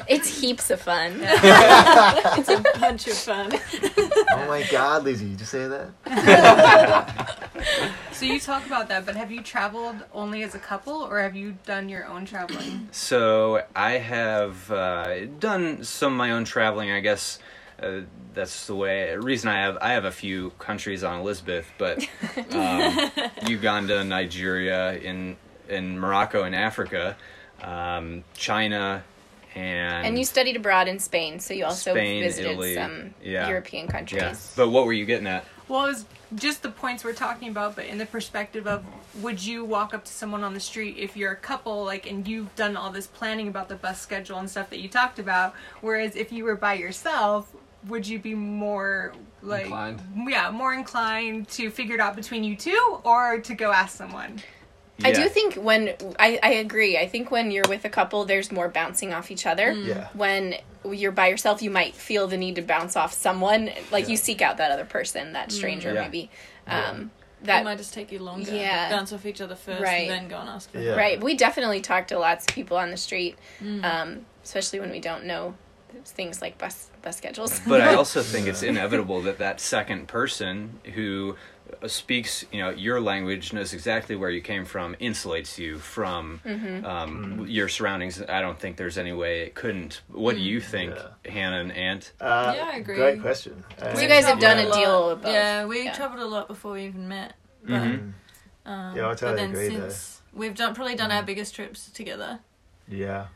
[0.08, 1.18] It's heaps of fun.
[1.20, 3.50] it's a bunch of fun.
[4.32, 5.90] Oh my God, Lizzie, did you say that?
[8.20, 11.34] So you talk about that, but have you traveled only as a couple, or have
[11.34, 12.88] you done your own traveling?
[12.92, 16.90] So I have uh, done some of my own traveling.
[16.90, 17.38] I guess
[17.82, 18.00] uh,
[18.34, 19.16] that's the way.
[19.16, 22.06] Reason I have I have a few countries on Elizabeth, but
[22.52, 23.10] um,
[23.46, 25.38] Uganda, Nigeria, in
[25.70, 27.16] in Morocco and Africa,
[27.62, 29.02] um, China,
[29.54, 33.48] and And you studied abroad in Spain, so you also Spain, visited Italy, some yeah.
[33.48, 34.20] European countries.
[34.20, 34.36] yeah.
[34.56, 35.46] But what were you getting at?
[35.70, 36.04] Well, it was
[36.34, 38.84] just the points we're talking about, but in the perspective of
[39.22, 42.26] would you walk up to someone on the street if you're a couple, like, and
[42.26, 45.54] you've done all this planning about the bus schedule and stuff that you talked about,
[45.80, 47.54] whereas if you were by yourself,
[47.86, 50.02] would you be more like, Inclined.
[50.28, 54.42] yeah, more inclined to figure it out between you two, or to go ask someone?
[55.04, 56.98] I do think when I, I agree.
[56.98, 59.72] I think when you're with a couple, there's more bouncing off each other.
[59.72, 60.08] Yeah.
[60.14, 63.70] When you're by yourself, you might feel the need to bounce off someone.
[63.90, 66.02] Like you seek out that other person, that stranger, Yeah.
[66.02, 66.30] maybe.
[66.66, 66.88] Yeah.
[66.90, 67.10] Um,
[67.42, 68.54] That that might just take you longer.
[68.54, 68.90] Yeah.
[68.90, 70.02] Bounce off each other first Right.
[70.02, 70.92] and then go and ask for Yeah.
[70.94, 71.22] right.
[71.22, 73.84] We definitely talk to lots of people on the street, Mm.
[73.84, 75.54] um, especially when we don't know
[76.04, 77.60] things like bus bus schedules.
[77.66, 81.36] But I also think it's inevitable that that second person who
[81.86, 86.84] speaks, you know, your language, knows exactly where you came from, insulates you from Mm-hmm.
[86.84, 88.20] um, your surroundings.
[88.22, 90.02] I don't think there's any way it couldn't.
[90.08, 91.30] What do you think, Yeah.
[91.32, 92.12] Hannah and Ant?
[92.20, 92.96] Uh, Yeah, I agree.
[92.96, 93.64] Great question.
[93.80, 95.32] Uh, So you guys have done traveled a deal of both.
[95.32, 95.92] Yeah, we Yeah.
[95.94, 97.34] traveled a lot before we even met.
[97.64, 98.12] But, Mhm.
[98.66, 99.90] um, Yeah, I totally but then agree there.
[99.90, 102.40] since we've done probably done our biggest trips together.
[102.88, 103.26] Yeah.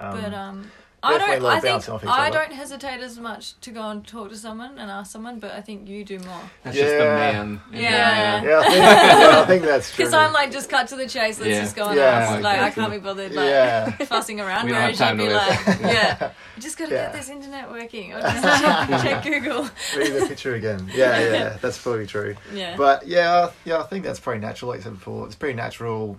[0.00, 0.70] Um, but um
[1.04, 2.38] I don't I think off each I other.
[2.38, 5.60] don't hesitate as much to go and talk to someone and ask someone, but I
[5.60, 6.40] think you do more.
[6.62, 7.32] That's just the Yeah.
[7.32, 7.60] man.
[7.72, 8.42] in Yeah.
[8.42, 10.04] yeah, I think, yeah, I think that's true.
[10.04, 11.40] Because I'm like, just cut to the chase.
[11.40, 11.60] Let's Yeah.
[11.62, 12.04] just go and Yeah.
[12.04, 12.32] ask.
[12.34, 13.90] Like Like, I can't be bothered like Yeah.
[14.06, 14.66] fussing around.
[14.66, 17.02] We don't Whereas have time you'd be to like, yeah, you just gotta Yeah.
[17.06, 18.12] get this internet working.
[18.12, 19.68] Or just check, check Google.
[19.96, 20.88] Read the picture again.
[20.94, 22.36] Yeah, yeah, that's probably true.
[22.52, 22.76] Yeah.
[22.76, 24.70] But yeah, yeah, I think that's pretty natural.
[24.70, 26.16] Like I said before, it's pretty natural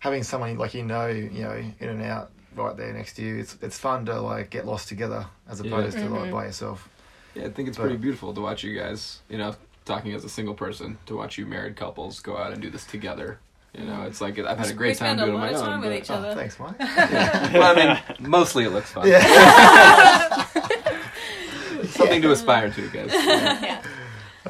[0.00, 3.38] having someone like you know, you know, in and out right there next to you.
[3.38, 5.70] It's it's fun to like get lost together as Yeah.
[5.72, 6.14] opposed to Mm-hmm.
[6.14, 6.88] like by yourself.
[7.34, 10.24] Yeah, I think it's But- pretty beautiful to watch you guys, you know, talking as
[10.24, 13.38] a single person, to watch you married couples go out and do this together.
[13.78, 15.74] You know, it's like I've had a we great time doing it on my time
[15.74, 15.80] own.
[15.80, 16.34] with but- each Oh, other.
[16.34, 16.74] thanks, Mike.
[16.80, 17.52] Yeah.
[17.52, 17.84] well, I
[18.18, 19.06] mean, mostly it looks fun.
[19.06, 20.44] Yeah.
[21.90, 23.10] Something to aspire to, guys.
[23.12, 23.82] yeah.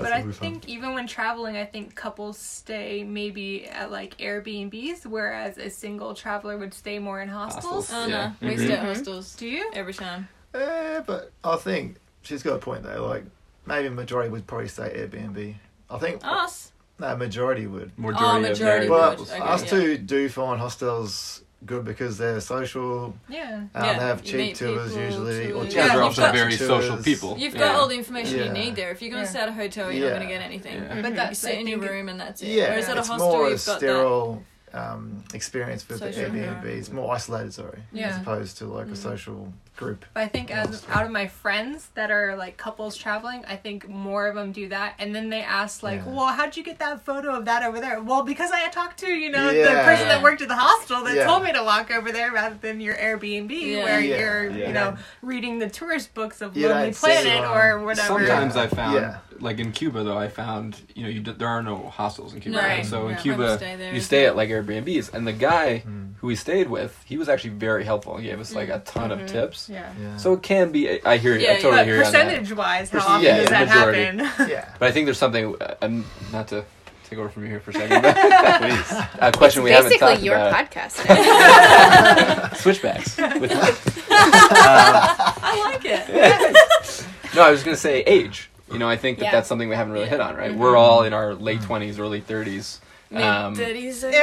[0.03, 5.59] But I think even when traveling, I think couples stay maybe at like Airbnbs, whereas
[5.59, 7.89] a single traveler would stay more in hostels.
[7.89, 7.91] Hostels.
[7.93, 8.33] Oh no, Yeah.
[8.41, 8.59] we mm-hmm.
[8.65, 8.89] stay at mm-hmm.
[8.89, 9.71] hostels Do you?
[9.75, 10.29] every time.
[10.55, 13.07] Eh, but I think she's got a point though.
[13.07, 13.25] Like
[13.67, 15.55] maybe majority would probably say Airbnb.
[15.91, 16.73] I think Us.
[16.99, 17.99] no majority would.
[17.99, 19.19] Majority, Oh, majority married Well, would.
[19.19, 19.31] couples.
[19.33, 19.71] Okay, us yeah.
[19.71, 23.15] two do find hostels good because they're social.
[23.29, 23.63] Yeah.
[23.75, 25.53] Um, Yeah, they have cheap tours usually.
[25.53, 25.65] Or tours.
[25.65, 26.69] You cheap guys Yeah, are you've also got very tours.
[26.69, 27.37] social people.
[27.39, 27.61] You've Yeah.
[27.61, 28.91] got all the information you need there.
[28.91, 29.31] If you're going to Yeah.
[29.31, 30.13] stay at a hotel, you're Yeah.
[30.13, 30.75] not going to get anything.
[30.83, 31.03] Yeah.
[31.03, 32.49] But You that's sit in your room and that's it.
[32.49, 34.39] Yeah, Whereas at a it's hostel, more a you've got that.
[34.71, 36.35] Sterile um, experience with Social the Airbnb.
[36.45, 36.79] environment.
[36.79, 38.09] It's more isolated, sorry, Yeah.
[38.09, 38.93] as opposed to like Mm.
[38.93, 40.05] a social group.
[40.13, 43.89] But I think as out of my friends that are like couples traveling, I think
[43.89, 44.95] more of them do that.
[44.99, 46.13] And then they ask like, Yeah.
[46.15, 48.99] "Well, how'd you get that photo of that over there?" Well, because I had talked
[49.01, 50.15] to you know the person Yeah.
[50.15, 51.27] that worked at the hostel that Yeah.
[51.27, 53.85] told me to walk over there rather than your Airbnb Yeah.
[53.85, 54.19] where Yeah.
[54.19, 54.67] you're Yeah.
[54.67, 58.09] you know reading the tourist books of You Lonely Planet or whatever.
[58.27, 58.63] Sometimes Yeah.
[58.63, 59.17] I found, Yeah.
[59.41, 62.41] Like in Cuba though, I found you know you d- there are no hostels in
[62.41, 62.59] Cuba.
[62.59, 62.85] Right.
[62.87, 63.21] So in Yeah.
[63.23, 66.15] Cuba, Stay there you stay at like Airbnbs, and the guy Mm.
[66.19, 68.17] who we stayed with, he was actually very helpful.
[68.17, 69.69] He gave us like a ton of tips.
[69.69, 69.91] Yeah.
[70.01, 70.17] Yeah.
[70.17, 71.03] So it can be.
[71.05, 71.37] I hear.
[71.37, 72.25] Yeah, I totally But hear you on that.
[72.27, 74.03] percentage wise, how often yeah, does that majority.
[74.27, 74.49] happen?
[74.51, 74.69] yeah.
[74.79, 75.55] But I think there's something.
[75.61, 76.65] Uh, um, not to
[77.09, 78.03] take over from you here for a second.
[78.03, 78.15] But
[78.61, 80.95] please, a question we haven't Basically, your podcast.
[82.57, 83.17] Switchbacks.
[83.17, 83.51] With,
[84.11, 87.07] I like it.
[87.35, 88.51] no, I was gonna say age.
[88.73, 89.31] You know, I think that Yeah.
[89.33, 90.51] that's something we haven't really hit on, right?
[90.51, 90.61] Mm-hmm.
[90.61, 92.81] We're all in our late twenties, early thirties.
[93.11, 94.05] Um, Mid-thirties.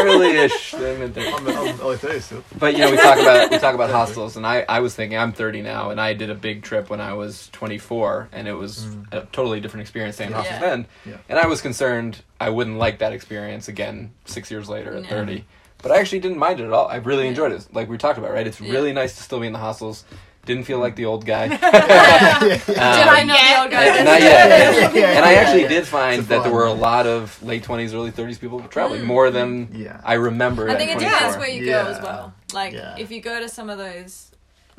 [0.00, 0.72] early-ish.
[0.72, 1.34] mid-thirties.
[1.34, 2.42] I'm, I'm early 30s.
[2.58, 5.18] But you know, we talk about we talk about hostels, and I I was thinking
[5.18, 8.54] I'm 30 now, and I did a big trip when I was 24, and it
[8.54, 10.86] was a totally different experience staying in hostels then.
[11.04, 11.18] Yeah.
[11.28, 15.08] And I was concerned I wouldn't like that experience again six years later at No.
[15.10, 15.44] 30.
[15.82, 16.88] But I actually didn't mind it at all.
[16.88, 17.66] I really enjoyed it.
[17.72, 18.46] Like we talked about, right?
[18.46, 18.72] It's Yeah.
[18.72, 20.04] really nice to still be in the hostels.
[20.46, 21.48] Didn't feel like the old guy.
[21.56, 24.02] Did I Um, know the old guy?
[24.02, 24.92] not yet.
[24.92, 25.68] Yeah, yeah, and I actually yeah.
[25.68, 29.30] did find that there were a lot of late 20s, early 30s people traveling, more
[29.30, 30.00] than Yeah.
[30.02, 30.68] I remember.
[30.68, 31.84] I at think it depends where you Yeah.
[31.84, 32.32] go as well.
[32.54, 32.96] Like Yeah.
[32.98, 34.29] if you go to some of those,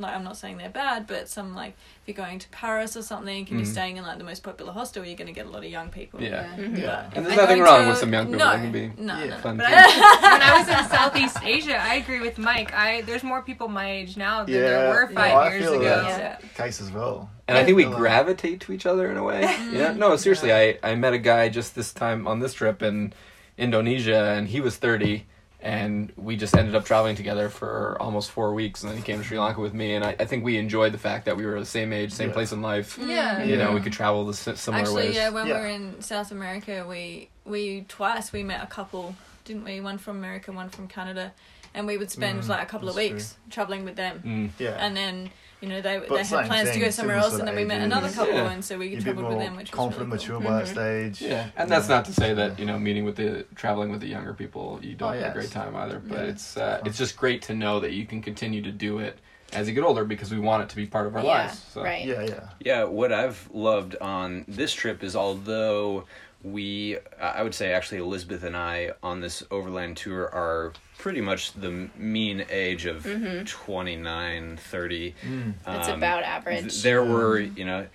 [0.01, 3.01] like I'm not saying they're bad, but some like if you're going to Paris or
[3.03, 3.71] something and you're Mhm.
[3.71, 5.89] staying in like the most popular hostel, you're going to get a lot of young
[5.89, 6.21] people.
[6.21, 6.47] Yeah.
[6.57, 6.77] Mhm.
[6.81, 7.09] Yeah.
[7.15, 8.39] And there's If nothing wrong going with some young people.
[8.39, 9.25] No, can be no, Yeah.
[9.27, 9.37] no.
[9.37, 9.67] fun But.
[9.69, 12.73] I, when I was in Southeast Asia, I agree with Mike.
[12.73, 15.83] I there's more people my age now than there were five I years feel ago.
[16.03, 16.37] that's Yeah.
[16.41, 17.29] the case as well.
[17.47, 17.93] And I think we Yeah.
[17.95, 19.41] gravitate to each other in a way.
[19.43, 19.75] Mm-hmm.
[19.81, 19.93] Yeah.
[19.93, 23.13] No, seriously, I, I met a guy just this time on this trip in
[23.57, 25.25] Indonesia, and he was 30,
[25.61, 29.17] and we just ended up traveling together for almost four weeks, and then he came
[29.19, 31.45] to Sri Lanka with me, and I, I think we enjoyed the fact that we
[31.45, 32.33] were the same age, same Yeah.
[32.33, 32.97] place in life.
[33.01, 33.43] Yeah.
[33.43, 35.15] You know, we could travel the si- similar Actually, ways.
[35.15, 35.55] yeah, when Yeah.
[35.55, 39.81] we were in South America, we we twice we met a couple, didn't we?
[39.81, 41.31] One from America, one from Canada,
[41.73, 44.49] and we would spend Mm, like a couple of that's weeks traveling with them, Mm.
[44.59, 44.71] Yeah.
[44.79, 45.29] and then
[45.61, 47.63] you know they But they had same plans to go somewhere else, and then we
[47.63, 47.85] met ages.
[47.85, 48.51] another couple, Yeah.
[48.51, 50.49] and so we You're could a bit more with them, which confident, was really mature
[50.49, 50.59] cool.
[50.59, 51.21] by that stage.
[51.21, 54.07] Yeah, and that's not to say that you know meeting with the traveling with the
[54.07, 55.99] younger people you don't Oh, have a great time either.
[55.99, 56.31] But Yeah.
[56.31, 59.19] it's uh, it's just great to know that you can continue to do it
[59.53, 61.61] as you get older because we want it to be part of our Yeah, lives.
[61.73, 61.83] So.
[61.83, 62.05] right.
[62.05, 62.39] Yeah, yeah.
[62.59, 66.05] Yeah, what I've loved on this trip is although
[66.43, 71.53] we, I would say actually Elizabeth and I on this overland tour are pretty much
[71.53, 73.43] the mean age of mm-hmm.
[73.45, 75.15] 29, 30.
[75.23, 75.53] Mm.
[75.65, 76.81] That's Um, about th- average.
[76.83, 77.57] there were, mm.
[77.57, 77.87] you know,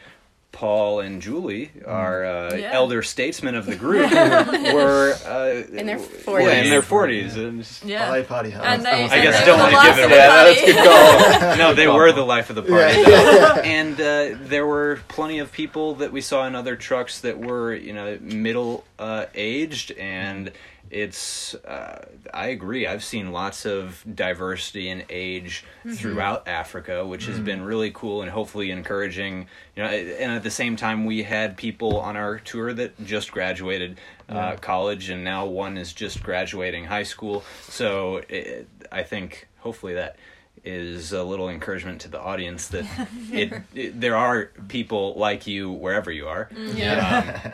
[0.56, 2.70] Paul and Julie, our uh, Yeah.
[2.72, 6.48] elder statesmen of the group, were uh, In their forties.
[6.48, 6.70] Yeah, in 40s.
[6.70, 8.10] their forties, and Yeah.
[8.10, 8.66] LA party hard.
[8.66, 10.04] And they, I guess they don't wanna give it away.
[10.04, 10.44] of the that.
[10.46, 11.56] That's good call.
[11.58, 13.02] no, they were the life of the party.
[13.02, 13.60] Yeah.
[13.64, 17.74] and uh, there were plenty of people that we saw in other trucks that were,
[17.74, 20.50] you know, middle uh, aged, and
[20.90, 21.54] it's.
[21.54, 22.86] Uh, I agree.
[22.86, 28.30] I've seen lots of diversity in age throughout Africa, which has been really cool and
[28.30, 29.46] hopefully encouraging.
[29.74, 33.32] You know, and at the same time, we had people on our tour that just
[33.32, 37.44] graduated uh, college, and now one is just graduating high school.
[37.68, 40.16] So it, I think hopefully that
[40.64, 42.84] is a little encouragement to the audience that
[43.32, 46.48] it, it there are people like you wherever you are.
[46.74, 47.40] Yeah.
[47.44, 47.52] Um,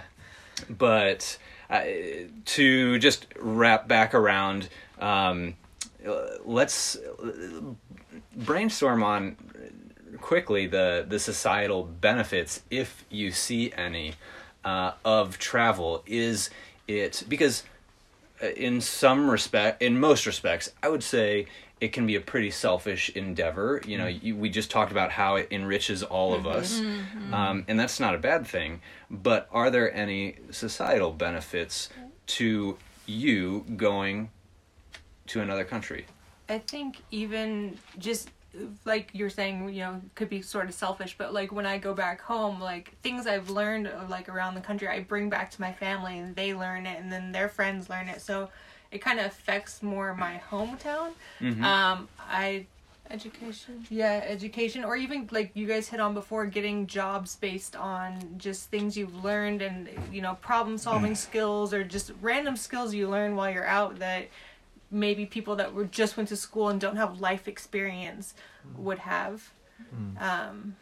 [0.78, 1.38] but
[1.72, 1.84] uh,
[2.44, 4.68] to just wrap back around,
[5.00, 5.54] um,
[6.44, 6.98] let's
[8.36, 9.36] brainstorm on
[10.20, 14.14] quickly the the societal benefits, if you see any,
[14.64, 16.02] uh, of travel.
[16.06, 16.50] Is
[16.86, 17.64] it because
[18.42, 21.46] uh, in some respect, in most respects, I would say
[21.82, 23.82] it can be a pretty selfish endeavor.
[23.84, 26.80] You know, you, we just talked about how it enriches all of us,
[27.32, 28.80] um, and that's not a bad thing.
[29.10, 31.88] But are there any societal benefits
[32.38, 34.30] to you going
[35.26, 36.06] to another country?
[36.48, 38.28] I think even just
[38.84, 41.94] like you're saying, you know, could be sort of selfish, but like when I go
[41.94, 45.72] back home, like things I've learned like around the country, I bring back to my
[45.72, 48.20] family and they learn it and then their friends learn it.
[48.20, 48.50] So
[48.92, 51.10] it kind of affects more my hometown.
[51.64, 52.66] Um, I
[53.10, 58.34] education, yeah, education, or even like you guys hit on before, getting jobs based on
[58.38, 63.08] just things you've learned and you know problem solving skills or just random skills you
[63.08, 64.28] learn while you're out that
[64.90, 68.34] maybe people that were just went to school and don't have life experience
[68.76, 69.50] would have.
[70.20, 70.76] Um,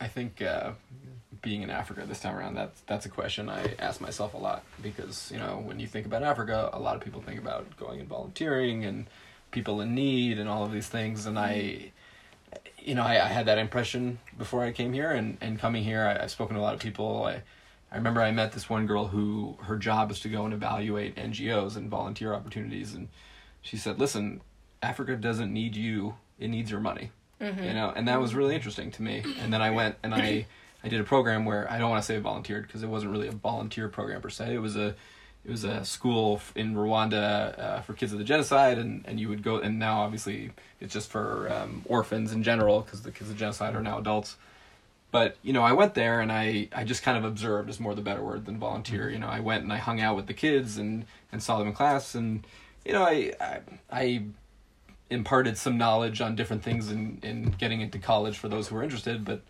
[0.00, 0.72] I think uh,
[1.42, 4.64] being in Africa this time around, that's that's a question I ask myself a lot
[4.80, 8.00] because you know when you think about Africa, a lot of people think about going
[8.00, 9.06] and volunteering and
[9.50, 11.92] people in need and all of these things, and I,
[12.78, 16.04] you know, I, I had that impression before I came here, and and coming here,
[16.04, 17.24] I, I've spoken to a lot of people.
[17.24, 17.42] I,
[17.90, 21.16] I remember I met this one girl who her job is to go and evaluate
[21.16, 23.08] NGOs and volunteer opportunities, and
[23.60, 24.40] she said, "Listen,
[24.80, 27.64] Africa doesn't need you; it needs your money." Mm-hmm.
[27.64, 29.24] you know and that was really interesting to me.
[29.40, 30.46] And then i went and i
[30.84, 33.28] i did a program where i don't want to say volunteered because it wasn't really
[33.28, 34.54] a volunteer program per se.
[34.54, 34.94] It was a
[35.44, 39.28] it was a school in rwanda uh, for kids of the genocide and and you
[39.28, 43.30] would go and now obviously it's just for um, orphans in general because the kids
[43.30, 44.36] of genocide are now adults.
[45.10, 47.94] But you know i went there and i i just kind of observed is more
[47.94, 49.10] the better word than volunteer.
[49.10, 51.68] You know i went and i hung out with the kids and and saw them
[51.68, 52.46] in class and
[52.84, 53.60] you know i i,
[53.90, 54.22] I
[55.10, 58.82] imparted some knowledge on different things in, in getting into college for those who were
[58.82, 59.42] interested but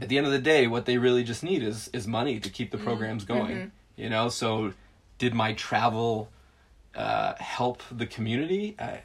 [0.00, 2.50] at the end of the day, what they really just need is is money to
[2.50, 2.86] keep the Mm-hmm.
[2.86, 3.72] programs going.
[3.96, 4.72] You know, so
[5.18, 6.30] did my travel
[6.94, 8.74] uh, help the community?
[8.78, 9.00] I,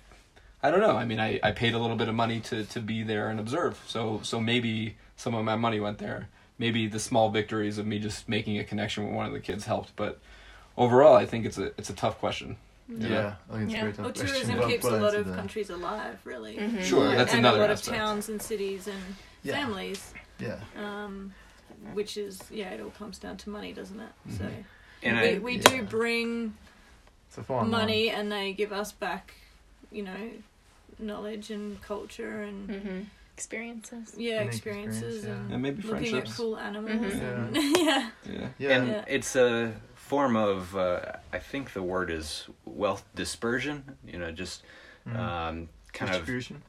[0.61, 0.95] I don't know.
[0.97, 3.39] I mean, I, I paid a little bit of money to, to be there and
[3.39, 3.79] observe.
[3.87, 6.29] So so maybe some of my money went there.
[6.57, 9.65] Maybe the small victories of me just making a connection with one of the kids
[9.65, 9.95] helped.
[9.95, 10.19] But
[10.77, 12.57] overall, I think it's a it's a tough question.
[12.89, 13.09] you know?
[13.09, 13.77] Yeah, I think it's Yeah.
[13.77, 14.27] a very tough Well, question.
[14.27, 15.35] tourism Well- keeps well a lot of there.
[15.35, 16.57] countries alive, really.
[16.57, 16.81] Mm-hmm.
[16.81, 17.95] Sure, that's and another a lot aspect.
[17.95, 18.97] of towns and cities and
[19.43, 19.53] Yeah.
[19.55, 20.59] families, Yeah.
[20.77, 21.33] um,
[21.93, 24.09] which is yeah, it all comes down to money, doesn't it?
[24.27, 24.37] Mm-hmm.
[24.37, 24.49] So
[25.03, 25.61] And we, I, we yeah.
[25.69, 26.55] do bring
[27.27, 28.15] It's a fine money, line.
[28.19, 29.33] and they give us back,
[29.91, 30.29] you know,
[30.99, 32.99] knowledge and culture and Mm-hmm.
[33.37, 34.15] Experiences.
[34.17, 35.31] yeah, Unique experiences experience, yeah.
[35.45, 36.35] and And maybe looking at friendships.
[36.37, 37.13] cool animals.
[37.13, 37.21] Mhm.
[37.21, 38.09] And, yeah.
[38.29, 38.47] Yeah.
[38.57, 38.69] Yeah.
[38.77, 39.05] and Yeah.
[39.07, 43.95] it's a form of uh, I think the word is wealth dispersion.
[44.05, 44.63] You know, just
[45.07, 45.15] Mm.
[45.15, 46.61] um, kind of Distribution.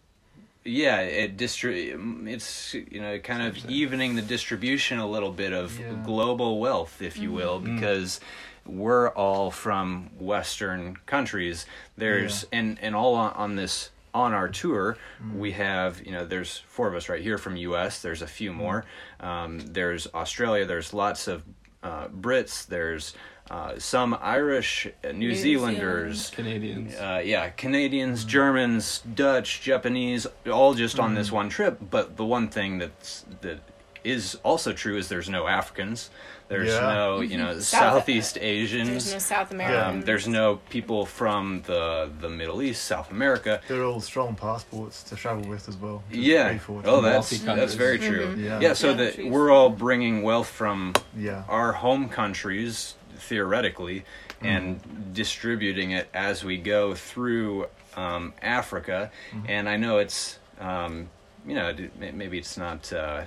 [0.70, 5.78] Yeah, it distri- It's you know kind of evening the distribution a little bit of
[5.78, 5.92] Yeah.
[6.04, 7.74] global wealth, if you will, Mm.
[7.74, 8.20] because
[8.66, 11.66] we're all from Western countries.
[11.96, 14.96] There's and and all on, on this on our tour
[15.36, 18.52] we have you know there's four of us right here from us there's a few
[18.52, 18.84] more
[19.20, 21.44] um, there's australia there's lots of
[21.84, 23.14] uh, brits there's
[23.50, 26.94] uh, some irish uh, new, New zealanders Canadians.
[26.94, 31.78] uh, yeah, Canadians, Germans, Dutch, Japanese, all just on this one trip.
[31.90, 33.58] But the one thing that's that
[34.04, 36.10] is also true is there's no Africans.
[36.48, 36.94] There's Yeah.
[36.94, 38.88] no you know South- Southeast Asians.
[38.88, 39.94] There's no South Americans.
[39.96, 43.60] um, there's no people from the the Middle East, South America.
[43.68, 46.02] They're all strong passports to travel with as well.
[46.10, 46.58] Yeah.
[46.84, 48.26] Oh, that's that's very true.
[48.28, 48.44] Mm-hmm.
[48.44, 48.60] Yeah.
[48.60, 48.72] Yeah.
[48.74, 49.30] So Yeah, that trees.
[49.32, 51.42] we're all bringing wealth from Yeah.
[51.48, 54.04] our home countries theoretically
[54.42, 54.80] and
[55.12, 57.66] distributing it as we go through
[57.96, 59.10] um, Africa.
[59.46, 61.08] And I know it's um,
[61.46, 63.24] you know maybe it's not uh,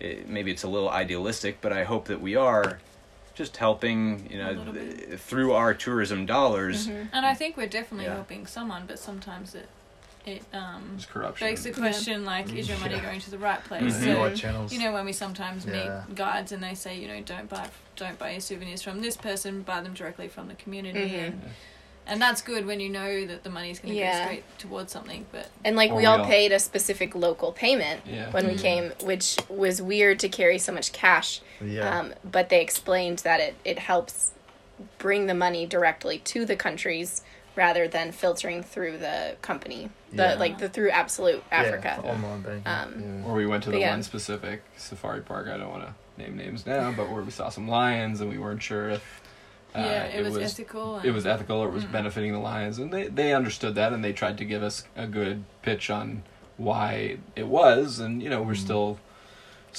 [0.00, 2.78] it, maybe it's a little idealistic, but I hope that we are
[3.34, 6.88] just helping you know th- through our tourism dollars.
[6.88, 8.14] And I think we're definitely Yeah.
[8.14, 9.68] helping someone, but sometimes it
[10.28, 11.46] it um There's corruption.
[11.48, 13.02] begs the question like, is your money Yeah.
[13.02, 13.82] going to the right place?
[13.82, 14.00] Mhm.
[14.00, 14.72] The So right channels.
[14.72, 16.04] you know when we sometimes Yeah.
[16.06, 17.66] meet guides and they say you know don't buy
[17.96, 21.26] don't buy your souvenirs from this person, buy them directly from the community, Mhm.
[21.26, 21.42] and
[22.10, 24.20] and that's good when you know that the money's going to Yeah.
[24.20, 25.26] go straight towards something.
[25.30, 28.30] But And like we we all all- paid a specific local payment Yeah.
[28.30, 31.40] when we came, which was weird to carry so much cash.
[31.60, 31.98] yeah.
[31.98, 34.30] Um, but they explained that it, it helps
[34.96, 37.22] bring the money directly to the countries
[37.58, 39.90] rather than filtering through the company.
[40.12, 40.34] The Yeah.
[40.34, 41.98] like the through Absolute Africa.
[42.00, 42.62] for online banking.
[42.64, 43.90] Um, Or we went to the yeah.
[43.90, 45.48] one specific safari park.
[45.48, 45.92] I don't want to
[46.22, 49.20] name names now, but where we saw some lions and we weren't sure if
[49.74, 51.00] uh, yeah, it, was, ethical.
[51.00, 54.02] It was ethical or it was benefiting the lions, and they they understood that and
[54.02, 56.22] they tried to give us a good pitch on
[56.56, 58.98] why it was, and you know we're still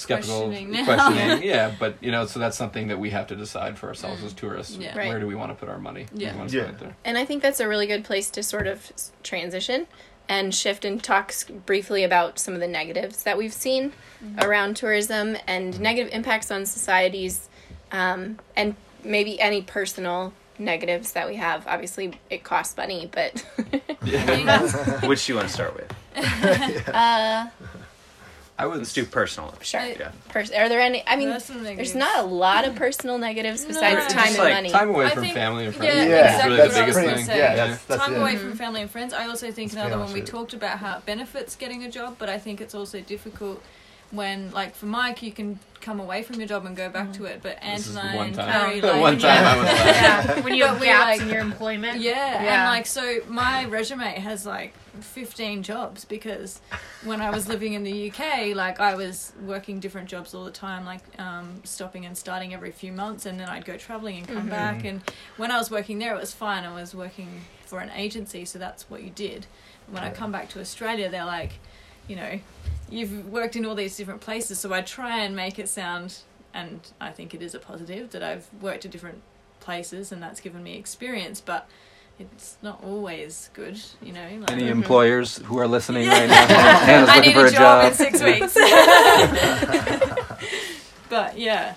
[0.00, 3.78] skeptical, Questioning questioning, yeah, but you know so that's something that we have to decide
[3.78, 4.76] for ourselves as tourists.
[4.76, 4.96] Yeah.
[4.96, 5.08] Right.
[5.08, 6.06] Where do we want to put our money?
[6.14, 6.32] Yeah.
[6.32, 6.62] we want to Yeah.
[6.64, 6.96] spend it there?
[7.04, 8.90] And I think that's a really good place to sort of
[9.22, 9.86] transition
[10.28, 11.34] and shift and talk
[11.66, 13.92] briefly about some of the negatives that we've seen
[14.42, 17.48] around tourism and negative impacts on societies
[17.90, 21.66] um, and maybe any personal negatives that we have.
[21.66, 23.40] Obviously, it costs money, but
[25.08, 25.92] Which do you want to start with?
[26.88, 27.46] uh,
[28.60, 29.54] I would Let's do personal.
[29.62, 29.80] sure.
[29.80, 30.12] Yeah.
[30.28, 31.02] Pers- are there any?
[31.06, 34.08] I mean, there's not a lot of personal negatives besides No.
[34.14, 34.70] time Just and like money.
[34.70, 35.94] time away I from think- family and friends.
[35.94, 37.24] Yeah, that's exactly really the I biggest thing.
[37.26, 37.38] say.
[37.38, 38.20] Yeah, that's, that's time it.
[38.20, 39.14] away from family and friends.
[39.14, 40.26] I also think Let's another one we it.
[40.26, 43.62] talked about how it benefits getting a job, but I think it's also difficult
[44.10, 47.24] when, like, for Mike, you can come away from your job and go back to
[47.24, 48.50] it, but Ant and the I one and time.
[48.52, 49.50] Carrie, like, one time yeah.
[49.50, 49.76] I was like,
[50.36, 52.00] Yeah, when you But have we, gaps like- in your employment.
[52.00, 52.64] Yeah, Yeah.
[52.64, 56.60] and like so, my resume has like 15 jobs because
[57.04, 60.50] when I was living in the UK, like I was working different jobs all the
[60.50, 64.28] time, like um, stopping and starting every few months, and then I'd go traveling and
[64.28, 64.84] come back.
[64.84, 65.00] And
[65.38, 66.64] when I was working there, it was fine.
[66.64, 69.46] I was working for an agency, so that's what you did.
[69.90, 71.52] When I come back to Australia, they're like,
[72.10, 72.40] you know,
[72.90, 76.18] you've worked in all these different places, so I try and make it sound,
[76.52, 79.22] and I think it is a positive that I've worked at different
[79.60, 81.68] places, and that's given me experience, but
[82.18, 84.28] it's not always good, you know.
[84.40, 86.46] Like, Any employers who are listening right now?
[86.46, 88.54] Hannah's I looking need for a job, in six weeks.
[91.08, 91.76] but yeah,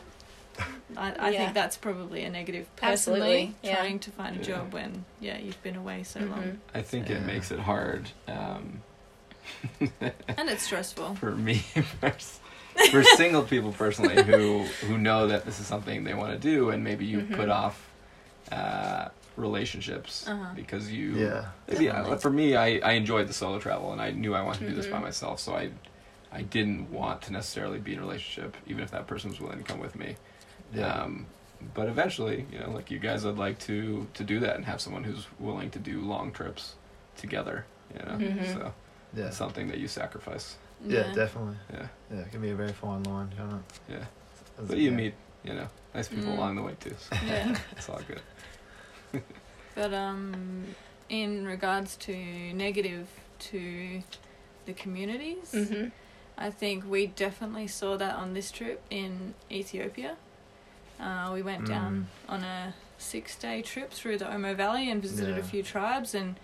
[0.98, 1.38] I, I Yeah.
[1.38, 3.20] think that's probably a negative personally.
[3.54, 3.76] Absolutely, yeah.
[3.78, 4.46] Trying to find a Yeah.
[4.46, 6.30] job when yeah you've been away so Mhm.
[6.32, 8.82] long, I think it makes it hard um,
[9.80, 11.16] and it's stressful.
[11.16, 11.56] for me,
[12.92, 16.70] for single people personally who who know that this is something they want to do,
[16.70, 17.90] and maybe you put off
[18.52, 20.54] uh, relationships Uh-huh.
[20.56, 21.12] because you.
[21.14, 21.46] Yeah.
[21.68, 22.18] Maybe, Definitely.
[22.20, 24.76] for me, I, I enjoyed the solo travel, and I knew I wanted to do
[24.76, 25.70] this by myself, so I
[26.32, 29.60] I didn't want to necessarily be in a relationship, even if that person was willing
[29.60, 30.16] to come with me.
[30.74, 30.88] Yeah.
[31.04, 31.28] Um,
[31.76, 34.82] but eventually, you know, like you guys, I'd like to to do that and have
[34.82, 36.76] someone who's willing to do long trips
[37.18, 37.66] together.
[37.94, 38.54] You know, Mhm.
[38.54, 38.74] so
[39.16, 39.30] yeah.
[39.30, 40.56] something that you sacrifice.
[40.86, 41.56] yeah, definitely.
[41.74, 43.94] Yeah, Yeah, it can be a very fine line, can't it?
[43.94, 44.06] yeah.
[44.62, 44.96] As- But you yeah.
[44.98, 46.38] meet, you know, nice people Mm.
[46.38, 46.96] along the way too.
[47.00, 47.56] So Yeah.
[47.78, 48.22] it's all good.
[49.76, 50.76] But um,
[51.10, 52.16] in regards to
[52.54, 53.08] negative
[53.52, 54.04] to
[54.66, 55.88] the communities, hmm
[56.36, 60.16] I think we definitely saw that on this trip in Ethiopia.
[61.00, 65.36] Uh, we went down on a six day trip through the Omo Valley and visited
[65.36, 65.42] Yeah.
[65.42, 66.36] a few tribes and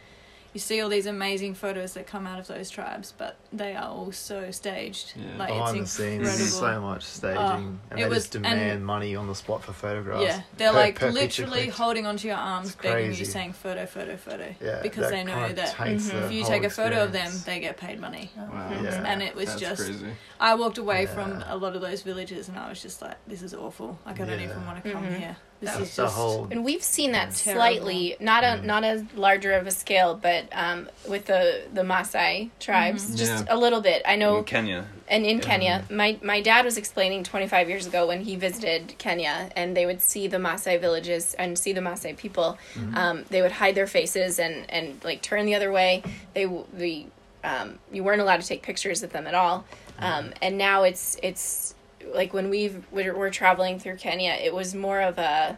[0.53, 3.87] you see all these amazing photos that come out of those tribes, but they are
[3.89, 5.13] all so staged.
[5.15, 5.37] Yeah.
[5.37, 6.37] Like Behind it's scenes, incredible.
[6.37, 9.63] there's so much staging, and it they was- just demand and- money on the spot
[9.63, 10.23] for photographs.
[10.23, 14.17] Yeah, they're per- like per literally holding onto your arms, begging you, saying photo, photo,
[14.17, 14.53] photo.
[14.61, 16.25] Yeah, because they know that taints Mhm.
[16.25, 18.31] if you take a photo of them, they get paid money.
[18.35, 18.69] Wow.
[18.81, 19.03] Yeah.
[19.05, 20.07] And it was That's just, crazy.
[20.39, 23.41] I walked away from a lot of those villages and I was just like, this
[23.41, 23.99] is awful.
[24.05, 25.17] Like, I don't even want to come Mhm.
[25.19, 25.37] here.
[25.61, 26.15] This That is was the just.
[26.15, 27.59] whole And we've seen that Terrible.
[27.61, 28.63] slightly, not a Mm.
[28.63, 33.17] not as larger of a scale, but um, with the the Maasai tribes, Mhm.
[33.17, 33.53] just Yeah.
[33.55, 34.01] a little bit.
[34.05, 34.85] I know in Kenya.
[35.09, 35.43] And in Yeah.
[35.43, 39.85] Kenya, my my dad was explaining 25 years ago when he visited Kenya, and they
[39.85, 42.57] would see the Maasai villages and see the Maasai people.
[42.95, 46.03] Um, they would hide their faces and and like turn the other way.
[46.33, 47.05] They w- the
[47.43, 49.65] um, you weren't allowed to take pictures of them at all.
[49.99, 51.73] Um, and now it's it's
[52.13, 55.57] like when we've we're, we're traveling through Kenya, it was more of a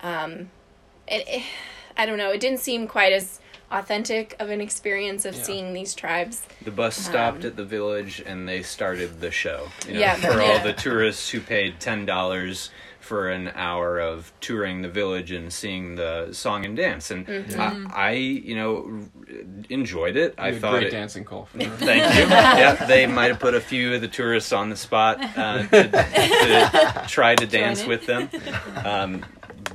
[0.00, 0.50] um,
[1.08, 1.42] it, it
[1.96, 2.30] I don't know.
[2.30, 5.42] It didn't seem quite as authentic of an experience of Yeah.
[5.42, 6.42] seeing these tribes.
[6.62, 9.68] The bus stopped Um, at the village and they started the show.
[9.88, 10.52] You know, Yeah, for yeah.
[10.52, 12.70] all the tourists who paid ten dollars
[13.06, 17.86] for an hour of touring the village and seeing the song and dance, and Mm-hmm.
[17.92, 19.08] I, I, you know,
[19.70, 20.34] enjoyed it.
[20.38, 21.48] I You had thought great it, dancing, Cole.
[21.52, 21.88] Thank you.
[22.30, 25.88] yeah, they might have put a few of the tourists on the spot uh, to,
[25.90, 27.88] to try to dance in.
[27.88, 28.28] with them.
[28.84, 29.24] Um,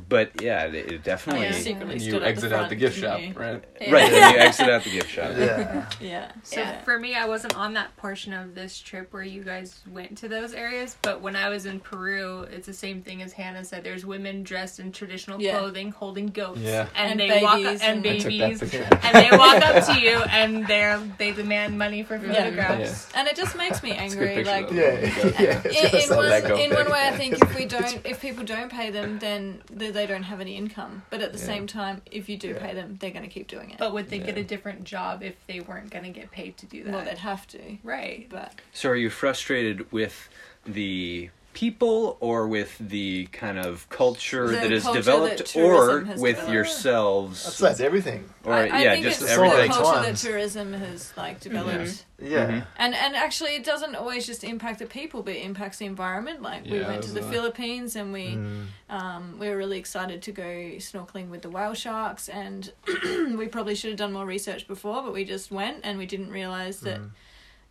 [0.09, 1.43] but yeah, it, it definitely.
[1.43, 1.79] Yeah.
[1.81, 3.33] and you stood at the exit out the gift didn't shop, you?
[3.33, 3.63] right?
[3.91, 5.31] Right, and you exit out the gift shop.
[5.37, 6.31] yeah, Yeah.
[6.43, 6.81] So Yeah.
[6.81, 10.27] for me, I wasn't on that portion of this trip where you guys went to
[10.27, 10.97] those areas.
[11.01, 13.83] But when I was in Peru, it's the same thing as Hannah said.
[13.83, 15.57] There's women dressed in traditional Yeah.
[15.59, 16.87] clothing, holding goats, Yeah.
[16.95, 18.73] and, And they walk up babies and and- I took that babies,
[19.03, 22.33] and they walk up to you and they're they demand money for Yeah.
[22.33, 23.07] photographs.
[23.15, 24.43] And it just makes me It's a good angry.
[24.43, 24.75] picture, Like, though.
[24.75, 25.89] yeah, yeah.
[25.89, 28.89] in, in, one, in one way, I think if we don't, if people don't pay
[28.91, 31.03] them, then they, they don't have any income.
[31.09, 31.45] But at the Yeah.
[31.45, 32.65] same time, if you do Yeah.
[32.65, 33.77] pay them, they're going to keep doing it.
[33.79, 36.65] But would they get a different job if they weren't going to get paid to
[36.65, 36.93] do that?
[36.93, 37.77] well, they'd have to.
[37.83, 38.27] right.
[38.29, 40.29] But So are you frustrated with
[40.65, 45.97] the people or with the kind of culture The that is culture developed that or
[45.99, 46.39] with developed.
[46.49, 48.29] I'd yourselves say that's everything.
[48.45, 51.13] or I, I yeah think just it's all the everything big culture that tourism has
[51.17, 52.05] like developed.
[52.19, 52.65] Yeah, Mhm.
[52.77, 56.41] And and actually, it doesn't always just impact the people, but it impacts the environment.
[56.41, 58.65] Like we Yeah, went to the there's a- Philippines, and we Mm.
[58.89, 60.43] um, we were really excited to go
[60.77, 62.71] snorkeling with the whale sharks, and
[63.37, 66.29] we probably should have done more research before, but we just went, and we didn't
[66.29, 67.09] realize that Mm.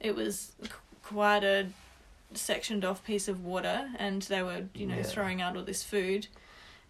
[0.00, 0.68] it was c-
[1.02, 1.66] quite a
[2.34, 5.02] sectioned off piece of water, and they were you know Yeah.
[5.02, 6.28] throwing out all this food.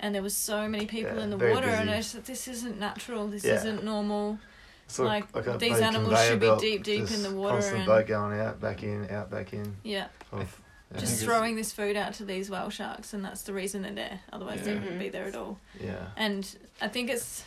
[0.02, 1.98] And there was so many people Yeah, in the very water, and busy.
[1.98, 3.28] I said, "This isn't natural.
[3.28, 3.56] This Yeah.
[3.56, 4.38] isn't normal."
[4.86, 8.06] Sort of Like, these animals should be deep, deep in the water Constant and- boat
[8.08, 9.76] going out, back in, out, back in.
[9.84, 10.08] Yeah.
[10.32, 10.60] Oh, of,
[10.92, 13.92] I just throwing this food out to these whale sharks, and that's the reason they're
[13.92, 14.20] there.
[14.32, 15.12] Otherwise, they wouldn't be mm-hmm.
[15.12, 15.58] there at all.
[15.80, 16.08] yeah.
[16.16, 17.44] And I think it's,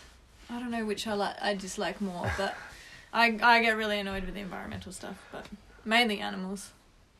[0.49, 2.55] I don't know which I like, I dislike more, but
[3.11, 5.47] I I get really annoyed with the environmental stuff, but
[5.83, 6.71] mainly animals.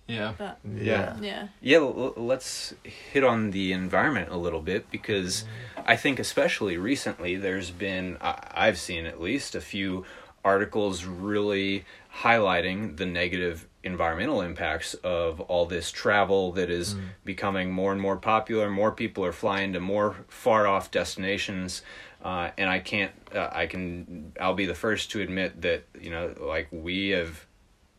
[0.08, 0.34] Yeah.
[0.38, 1.16] But Yeah.
[1.22, 5.46] yeah, Yeah, l- let's hit on the environment a little bit because
[5.86, 10.06] I think, especially recently, there's been, I- I've seen at least, a few
[10.46, 11.86] articles really
[12.22, 16.96] highlighting the negative environmental impacts of all this travel that is
[17.26, 18.70] becoming more and more popular.
[18.70, 21.82] More people are flying to more far off destinations.
[22.24, 26.10] Uh, and I can't, uh, I can, I'll be the first to admit that, you
[26.10, 27.46] know, like we have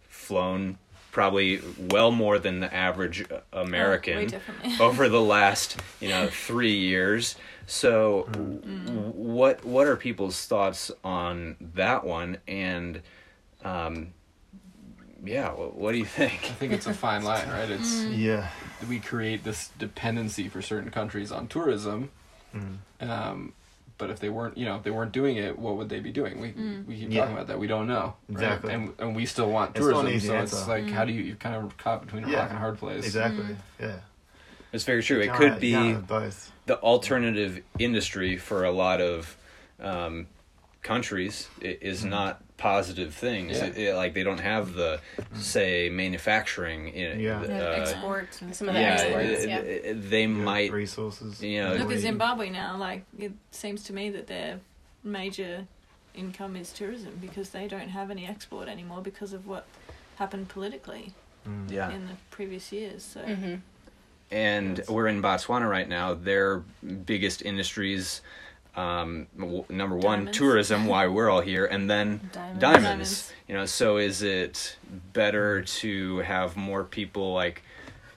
[0.08, 0.78] flown
[1.14, 4.30] probably well more than the average uh, Oh, American
[4.80, 7.36] over the last you know three years.
[7.66, 8.84] So, Mm.
[8.84, 12.36] w- what what are people's thoughts on that one?
[12.46, 13.00] And,
[13.64, 14.08] um,
[15.24, 16.34] yeah, wh- what do you think?
[16.44, 17.70] I think it's a fine line, right?
[17.70, 18.18] It's Mm.
[18.18, 18.48] Yeah.
[18.86, 22.10] we create this dependency for certain countries on tourism.
[22.54, 22.78] Mm.
[23.08, 23.52] Um,
[23.98, 26.10] but if they weren't, you know, if they weren't doing it, what would they be
[26.12, 26.40] doing?
[26.40, 26.86] We Mm.
[26.86, 27.20] we keep Yeah.
[27.22, 27.58] talking about that.
[27.58, 28.32] We don't know, right?
[28.32, 28.72] Exactly.
[28.74, 30.16] And and we still want It's not an tourism.
[30.16, 30.70] easy so it's answer.
[30.70, 32.38] like, how do you you're kind of caught between a Yeah.
[32.40, 33.04] rock and a hard place?
[33.04, 33.56] Exactly.
[33.80, 33.96] Yeah.
[34.72, 35.20] It's very true.
[35.20, 36.50] It can't- could be both.
[36.66, 39.36] the alternative industry for a lot of
[39.80, 40.26] um,
[40.82, 43.56] countries i- is not positive things.
[43.58, 43.64] Yeah.
[43.66, 45.00] It- it- like they don't have the
[45.34, 46.88] say manufacturing.
[46.88, 47.42] In, Yeah.
[47.44, 49.58] Yeah, uh, exports and Some of the yeah, exports, it- yeah.
[49.58, 50.72] it- it- they might.
[50.72, 51.42] resources.
[51.42, 52.76] You know, Look at Zimbabwe now.
[52.76, 54.60] Like it seems to me that their
[55.02, 55.66] major
[56.14, 59.66] income is tourism because they don't have any export anymore because of what
[60.16, 61.12] happened politically
[61.46, 61.70] Mm.
[61.70, 61.90] Yeah.
[61.90, 63.02] in the previous years.
[63.02, 63.56] So hmm
[64.30, 64.88] and Yes.
[64.88, 66.14] we're in Botswana right now.
[66.14, 66.60] Their
[67.04, 68.22] biggest industries,
[68.76, 70.38] um, w- number one, Diamonds.
[70.38, 70.86] tourism.
[70.86, 72.60] Why we're all here, and then diamonds.
[72.60, 73.32] diamonds.
[73.48, 74.76] You know, so is it
[75.12, 77.62] better to have more people like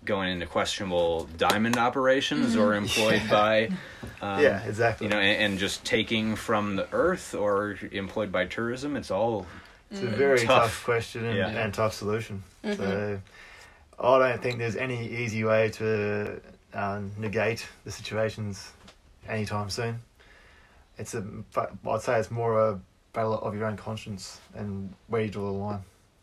[0.06, 3.68] going into questionable diamond operations or employed by,
[4.22, 5.06] um, yeah, exactly.
[5.06, 8.96] you know, and, and just taking from the earth or employed by tourism?
[8.96, 9.46] It's all
[9.92, 10.48] It's a very Tough.
[10.64, 11.48] tough, question and, Yeah.
[11.50, 12.42] and tough solution.
[12.64, 12.78] Mhm.
[12.78, 13.22] So
[14.00, 16.40] I don't think there's any easy way to
[16.74, 18.72] uh, negate the situations
[19.28, 20.00] anytime soon.
[20.98, 21.22] It's a,
[21.54, 22.80] but I'd say it's more a
[23.14, 25.80] battle of your own conscience and where you draw the line.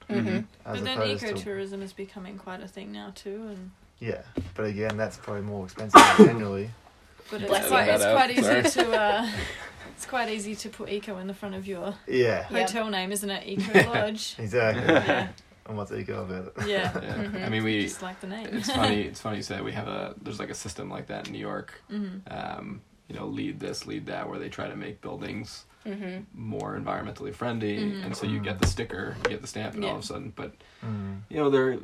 [0.08, 3.70] hmm But then opposed to, is becoming quite a thing now too, and
[4.00, 4.22] yeah,
[4.54, 6.70] but again, that's probably more expensive generally.
[7.30, 8.30] but it's Bless quite, it's That out.
[8.30, 9.30] easy to uh,
[9.96, 12.60] it's quite easy to put eco in the front of your Yeah, Yeah.
[12.62, 13.46] hotel name, isn't it?
[13.46, 14.34] Eco Lodge.
[14.38, 14.84] exactly.
[14.92, 15.28] yeah,
[15.66, 16.68] and what's ego about it?
[16.68, 16.92] yeah.
[17.02, 17.24] Yeah.
[17.24, 17.44] Mhm.
[17.46, 17.82] I mean, we.
[17.84, 18.48] Just like the name.
[18.52, 19.02] It's funny.
[19.02, 20.14] It's funny you say we have a.
[20.20, 21.80] There's like a system like that in New York.
[21.88, 26.20] hmm Um, you know, LEED this, LEED that, where they try to make buildings hmm
[26.34, 28.06] more environmentally friendly, Mhm.
[28.06, 30.32] and so you get the sticker, you get the stamp, and all of a sudden,
[30.34, 31.20] but Mm.
[31.28, 31.76] you know, there,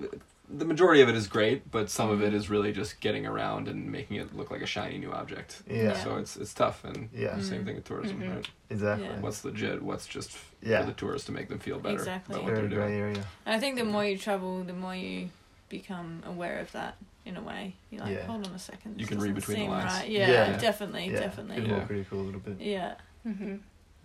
[0.48, 3.68] the majority of it is great, but some of it is really just getting around
[3.68, 5.62] and making it look like a shiny new object.
[5.70, 7.38] Yeah, So it's it's tough, and Yeah.
[7.40, 8.36] same thing with tourism, Mhm.
[8.36, 8.48] right?
[8.70, 9.04] exactly.
[9.06, 9.20] Yeah.
[9.20, 9.82] What's legit?
[9.82, 10.80] What's just Yeah.
[10.80, 12.34] for the tourists to make them feel better Exactly.
[12.36, 12.94] about what Very they're doing.
[12.94, 13.24] area.
[13.44, 15.28] And I think the more you travel, the more you
[15.68, 16.96] become aware of that
[17.30, 17.74] in a way.
[17.90, 18.26] You're like, Yeah.
[18.26, 18.92] hold on a second.
[19.00, 19.92] You this can read doesn't between the seem lines.
[20.00, 20.08] Right.
[20.10, 20.56] Yeah, Yeah.
[20.58, 21.60] definitely, Yeah, definitely.
[21.62, 21.76] Be Yeah.
[21.76, 22.60] more critical a little bit.
[22.60, 22.94] Yeah.
[23.22, 23.56] hmm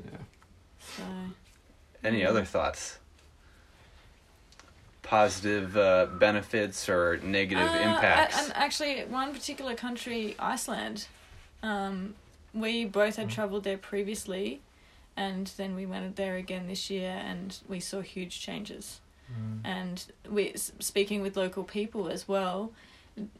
[0.03, 0.17] Yeah.
[0.79, 1.03] So
[2.03, 2.99] Any other thoughts?
[5.01, 8.37] Positive uh, benefits or negative Uh, impacts?
[8.37, 11.07] a- And actually, one particular country, Iceland,
[11.61, 12.15] um,
[12.53, 13.31] we both had Mm.
[13.33, 14.61] travelled there previously,
[15.17, 18.99] and then we went there again this year, and we saw huge changes.
[19.31, 19.61] Mm.
[19.63, 22.71] And we s- speaking with local people as well.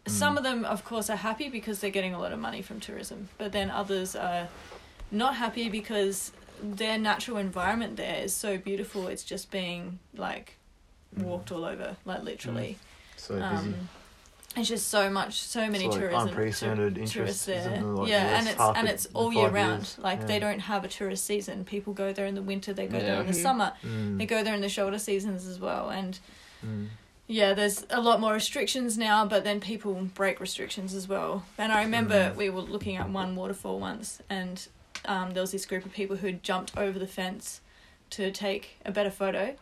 [0.08, 0.38] Some Mm.
[0.38, 3.30] of them, of course, are happy because they're getting a lot of money from tourism,
[3.38, 4.48] but then others are
[5.12, 6.32] not happy because
[6.64, 9.08] their natural environment there is so beautiful.
[9.08, 10.56] It's just being like
[11.18, 12.78] walked all over, like literally.
[13.18, 13.44] So busy.
[13.46, 13.90] Um,
[14.56, 17.60] it's just so much, so many like tourism, unprecedented tour- interest, tourists there.
[17.60, 17.96] isn't?
[17.96, 19.80] Like, yeah, yes, and it's and it's all year five round.
[19.82, 19.98] years.
[20.00, 20.26] Like Yeah.
[20.28, 21.66] they don't have a tourist season.
[21.66, 22.72] People go there in the winter.
[22.72, 23.42] They go there in the Mhm.
[23.42, 23.74] summer.
[23.84, 24.18] Mm.
[24.18, 25.90] They go there in the shoulder seasons as well.
[25.90, 26.18] And
[26.66, 26.88] Mm.
[27.28, 29.26] Yeah, there's a lot more restrictions now.
[29.26, 31.46] But then people break restrictions as well.
[31.58, 32.36] And I remember Mm.
[32.36, 34.68] we were looking at one waterfall once, and
[35.06, 37.62] um, there was this group of people who jumped over the fence
[38.12, 39.56] to take a better photo.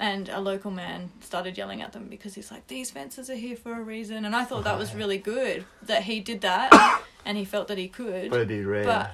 [0.00, 3.56] And a local man started yelling at them because he's like, "These fences are here
[3.56, 7.36] for a reason." And I thought that was really good that he did that, and
[7.36, 8.30] he felt that he could.
[8.30, 8.84] But it'd rare.
[8.84, 9.10] But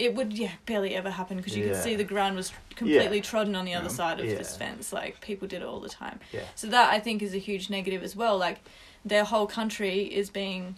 [0.00, 1.80] it would, yeah, barely ever happen because you could Yeah.
[1.82, 4.00] see the ground was completely trodden on the other Yeah.
[4.00, 4.34] side of Yeah.
[4.36, 4.92] this fence.
[4.92, 6.18] Like people did it all the time.
[6.32, 6.40] Yeah.
[6.54, 8.36] So that I think is a huge negative as well.
[8.38, 8.58] Like
[9.04, 10.76] their whole country is being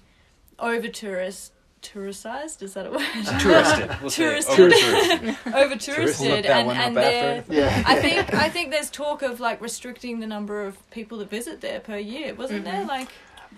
[0.58, 1.52] over tourist
[1.82, 2.62] tourisized.
[2.62, 3.00] Is that a word?
[3.40, 3.90] Touristed.
[4.00, 4.60] We'll say Touristed.
[4.60, 5.36] over-touristed.
[5.54, 7.38] over Look touristed, that and one up and they're.
[7.38, 7.54] after.
[7.54, 7.82] yeah.
[7.86, 11.60] I think I think there's talk of like restricting the number of people that visit
[11.60, 12.84] there per year, wasn't there?
[12.84, 12.88] Mhm.
[12.88, 13.08] Like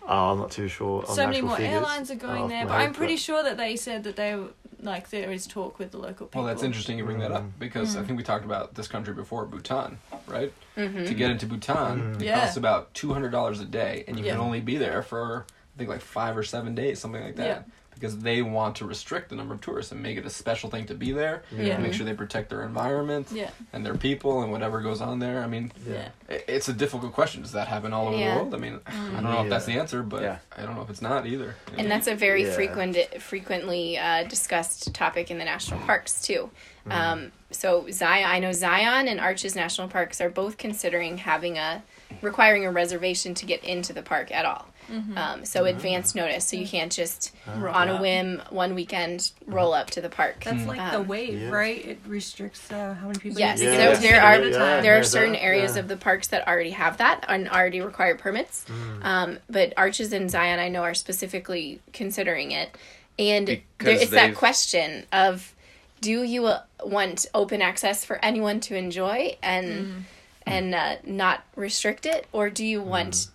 [0.09, 1.01] Oh, I'm not too sure.
[1.03, 2.87] on so the many actual more figures airlines are going off there, my but head,
[2.89, 4.37] I'm pretty sure that they said that they
[4.85, 6.43] like there is talk with the local people.
[6.43, 7.51] Well, that's interesting you bring that up Mm.
[7.59, 8.07] because I Mm.
[8.07, 10.53] think we talked about this country before, Bhutan, right?
[10.77, 12.21] hmm To get into Bhutan, Mm.
[12.21, 12.41] it Yeah.
[12.41, 15.79] costs about two hundred dollars a day, and you can only be there for I
[15.79, 17.47] think like five or seven days, something like that.
[17.47, 17.63] Yeah.
[17.95, 20.87] Because they want to restrict the number of tourists and make it a special thing
[20.87, 21.43] to be there.
[21.57, 21.79] Yeah.
[21.79, 25.43] Make sure they protect their environment Yeah, and their people and whatever goes on there.
[25.43, 26.09] I mean, yeah.
[26.29, 27.43] i- it's a difficult question.
[27.43, 28.35] Does that happen all over Yeah.
[28.35, 28.55] the world?
[28.55, 29.13] I mean, I Mm.
[29.15, 30.39] don't know if that's the answer, but Yeah.
[30.57, 31.55] I don't know if it's not either.
[31.71, 31.95] you And know?
[31.95, 32.53] that's a very Yeah.
[32.53, 36.51] frequent, frequently uh, discussed topic in the national parks too.
[36.87, 36.93] Mm.
[36.93, 41.83] Um, so Zion, I know Zion and Arches National Parks are both considering having a
[42.23, 44.69] requiring a reservation to get into the park at all.
[44.91, 45.17] Mm-hmm.
[45.19, 49.73] Um, so advance notice, so you can't just Roll on a whim one weekend roll
[49.73, 50.45] up to the park.
[50.45, 51.49] That's like the Um, wave, Yeah.
[51.51, 51.85] right?
[51.85, 53.39] It restricts uh, how many people.
[53.39, 54.83] Yes, you Yeah, can there, get there are a time.
[54.83, 55.81] there are certain areas yeah.
[55.81, 58.65] of the parks that already have that and already require permits.
[58.69, 59.05] Mm.
[59.05, 62.77] Um, but Arches and Zion, I know, are specifically considering it,
[63.19, 65.55] and there, it's that they've- question of,
[66.01, 70.05] do you uh, want open access for anyone to enjoy and
[70.47, 73.29] and uh, not restrict it, or do you want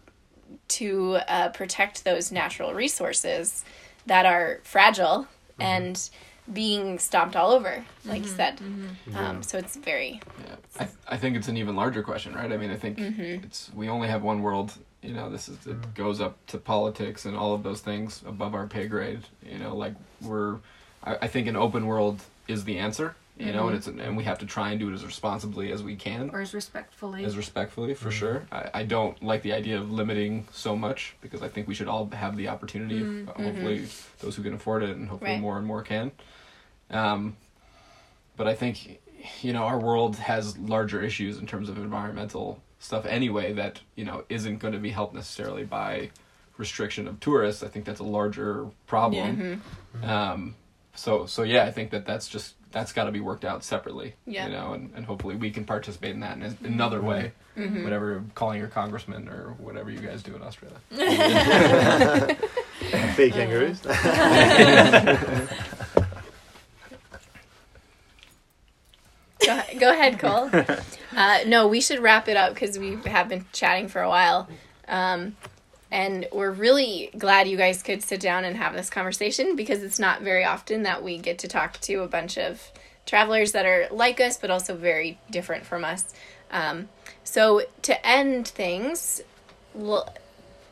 [0.70, 3.64] to uh, protect those natural resources
[4.06, 5.28] that are fragile
[5.60, 6.10] and
[6.52, 8.58] being stomped all over, like you said.
[8.58, 9.16] Mm-hmm.
[9.16, 10.56] Um, so it's very Yeah.
[10.80, 12.52] I, th- I think it's an even larger question, right?
[12.52, 13.44] I mean, I think Mm-hmm.
[13.46, 14.74] it's we only have one world.
[15.04, 18.56] You know, this is it goes up to politics and all of those things above
[18.56, 19.22] our pay grade.
[19.46, 20.58] You know, like we're,
[21.04, 23.16] I, I think an open world is the answer.
[23.40, 25.82] You know, and it's and we have to try and do it as responsibly as
[25.82, 27.24] we can, Or as respectfully.
[27.24, 28.46] as respectfully for sure.
[28.52, 31.88] I, I don't like the idea of limiting so much because I think we should
[31.88, 33.02] all have the opportunity.
[33.30, 33.88] uh, Hopefully,
[34.20, 35.40] those who can afford it, and hopefully Right.
[35.42, 36.12] more and more can.
[36.92, 37.38] Um,
[38.36, 39.00] but I think
[39.42, 44.04] you know our world has larger issues in terms of environmental stuff anyway that you
[44.04, 46.10] know isn't going to be helped necessarily by
[46.58, 47.64] restriction of tourists.
[47.64, 49.62] I think that's a larger problem.
[50.04, 50.56] Um,
[50.94, 54.14] so so yeah, I think that that's just that's got to be worked out separately.
[54.26, 54.46] Yeah.
[54.46, 57.32] You know, and, and hopefully we can participate in that in another way.
[57.56, 60.78] Whatever, calling your congressman or whatever you guys do in Australia.
[63.16, 63.82] Feed kangaroos.
[69.46, 70.50] Go, go ahead, Cole.
[71.16, 74.48] Uh, no, we should wrap it up because we have been chatting for a while.
[74.88, 75.36] Um,
[75.92, 80.00] and we're really glad you guys could sit down and have this conversation because it's
[80.00, 82.72] not very often that we get to talk to a bunch of
[83.06, 86.14] travelers that are like us but also very different from us.
[86.52, 86.90] Um,
[87.24, 89.22] so, to end things,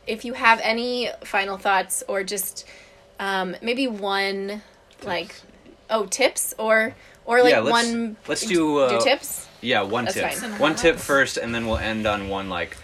[0.06, 2.66] if you have any final thoughts or just
[3.20, 4.62] um, maybe one,
[5.04, 5.34] like,
[5.90, 6.94] oh, tips or.
[7.24, 8.16] Or like Yeah, let's- one.
[8.26, 9.46] let's do, uh, do tips.
[9.60, 10.32] Yeah, one That's tip.
[10.32, 10.58] fine.
[10.58, 12.76] One tip first, and then we'll end on one like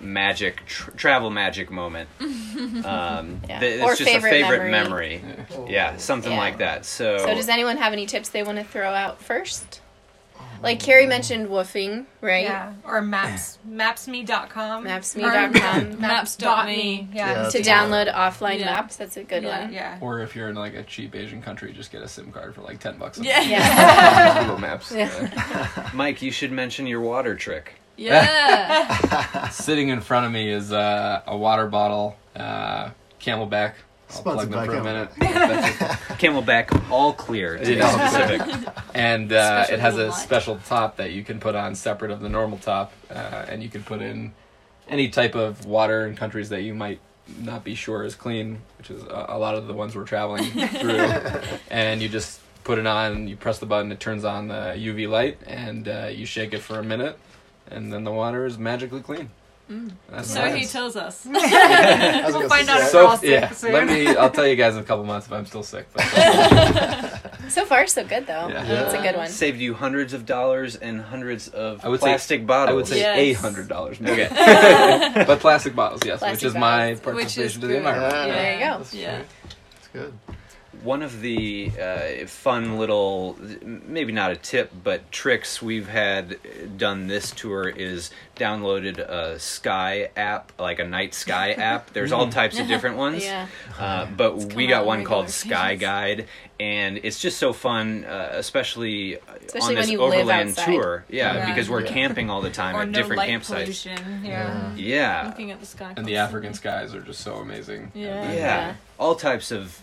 [0.00, 2.08] magic tr- travel magic moment.
[2.84, 3.60] Um, Yeah.
[3.60, 5.22] th- it's Or just favorite a favorite memory.
[5.24, 5.72] memory.
[5.72, 6.38] Yeah, something Yeah.
[6.38, 6.84] like that.
[6.84, 9.80] So, So does anyone have any tips they want to throw out first?
[10.60, 12.42] Like Carrie mentioned WWOOFing, right?
[12.44, 12.72] Yeah.
[12.84, 13.58] Or maps.
[13.68, 14.84] Mapsme.com.
[14.84, 15.94] Mapsme.com.
[15.94, 17.08] Or Maps.me.
[17.14, 17.42] Yeah.
[17.44, 17.48] Yeah.
[17.50, 18.66] To download offline Yeah.
[18.66, 19.60] maps, that's a good Yeah.
[19.62, 19.72] one.
[19.72, 19.98] Yeah.
[20.00, 22.62] Or if you're in like a cheap Asian country, just get a SIM card for
[22.62, 23.18] like ten bucks.
[23.20, 23.38] a Yeah.
[23.38, 23.50] month.
[23.50, 24.40] Yeah.
[24.42, 24.92] Google Maps.
[24.96, 25.90] Yeah.
[25.94, 27.74] Mike, you should mention your water trick.
[27.98, 29.48] Yeah.
[29.50, 32.90] Sitting in front of me is uh, a water bottle, uh,
[33.20, 33.74] CamelBak.
[34.10, 35.10] I'll Sponsored plug them by for a minute.
[35.18, 35.84] That's it.
[36.18, 38.40] CamelBak, all clear to be specific.
[38.94, 40.18] and uh, Special it has a little light.
[40.22, 43.68] special top that you can put on separate of the normal top, uh, and you
[43.68, 44.32] can put in
[44.88, 47.00] any type of water in countries that you might
[47.40, 50.44] not be sure is clean, which is a, a lot of the ones we're traveling
[50.68, 51.12] through.
[51.70, 55.06] and you just put it on, you press the button, it turns on the UV
[55.10, 57.18] light, and uh, you shake it for a minute,
[57.70, 59.30] and then the water is magically clean.
[59.70, 59.92] Mm.
[60.08, 60.58] That's so nice.
[60.62, 61.26] he tells us.
[61.30, 63.72] We'll find out if So we're all sick yeah, soon.
[63.74, 64.06] let me.
[64.16, 65.86] I'll tell you guys in a couple months if I'm still sick.
[65.92, 66.04] But
[67.50, 68.48] So far, so good though.
[68.48, 68.64] Yeah.
[68.64, 69.28] That's a good one.
[69.28, 72.72] Saved you hundreds of dollars and hundreds of I would say- plastic bottles.
[72.72, 73.18] I would say Yes.
[73.18, 74.00] eight hundred dollars.
[74.00, 74.28] Okay.
[75.26, 77.00] but plastic bottles, yes, Plastic which is my bottles.
[77.00, 77.76] participation is to the good.
[77.78, 78.12] environment.
[78.12, 78.78] There you go.
[78.78, 79.22] That's Yeah.
[79.76, 80.12] it's good.
[80.82, 86.38] One of the uh, fun little, maybe not a tip, but tricks we've had
[86.78, 91.90] done this tour is downloaded a Sky app, like a night sky app.
[91.92, 93.24] There's all types of different ones.
[93.24, 93.48] Yeah.
[93.78, 95.80] Uh, but we got out one called Sky pages.
[95.80, 96.26] Guide,
[96.60, 101.04] and it's just so fun, uh, especially, Especially on this overland tour.
[101.08, 101.46] Yeah, Yeah.
[101.46, 101.92] because we're Yeah.
[101.92, 103.62] camping all the time or at no different light campsites.
[103.62, 104.24] pollution.
[104.24, 104.74] Yeah.
[104.76, 105.26] Yeah.
[105.26, 105.92] Looking at the sky.
[105.96, 106.16] And the.
[106.18, 107.90] African skies are just so amazing.
[107.94, 108.32] Yeah.
[108.32, 108.74] Yeah.
[108.98, 109.04] Yeah.
[109.04, 109.80] all types of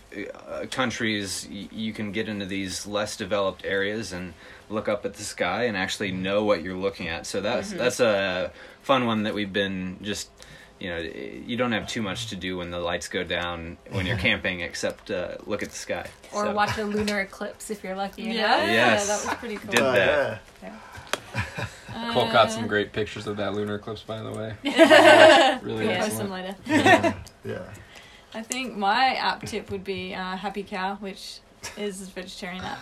[0.48, 1.46] uh, countries.
[1.50, 4.34] Y- you can get into these less developed areas and
[4.68, 7.26] look up at the sky and actually know what you're looking at.
[7.26, 7.78] So that's Mm-hmm.
[7.78, 8.50] that's a
[8.82, 10.30] fun one that we've been just.
[10.78, 14.04] You know, you don't have too much to do when the lights go down when
[14.04, 16.06] you're camping, except uh, look at the sky.
[16.34, 18.24] Or So, watch a lunar eclipse if you're lucky.
[18.24, 18.58] Yeah.
[18.58, 18.68] enough.
[18.68, 19.06] Yes.
[19.08, 19.70] That was pretty cool.
[19.70, 20.42] Did Oh, that.
[21.94, 24.54] Uh, Cole got some great pictures of that lunar eclipse, by the way.
[25.62, 26.18] really We'll post excellent.
[26.18, 26.54] them later.
[26.66, 27.14] Yeah.
[27.44, 27.62] yeah.
[28.36, 31.38] I think my app tip would be uh, HappyCow, which
[31.78, 32.78] is a vegetarian app,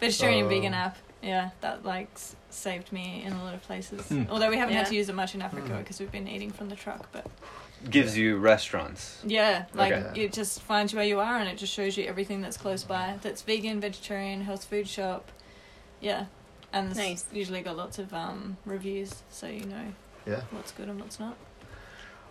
[0.00, 0.48] vegetarian Oh.
[0.48, 0.96] vegan app.
[1.22, 4.06] Yeah, that like s- saved me in a lot of places.
[4.06, 4.24] Hmm.
[4.30, 6.68] Although we haven't had to use it much in Africa because we've been eating from
[6.68, 7.26] the truck, but
[7.90, 9.18] gives you restaurants.
[9.24, 10.24] yeah, like Okay.
[10.24, 12.84] it just finds you where you are and it just shows you everything that's close
[12.84, 13.16] by.
[13.22, 15.32] That's vegan, vegetarian, health food shop.
[16.00, 16.26] Yeah,
[16.72, 17.24] and it's Nice.
[17.32, 19.86] usually got lots of um, reviews, so you know
[20.26, 20.42] Yeah.
[20.52, 21.36] what's good and what's not.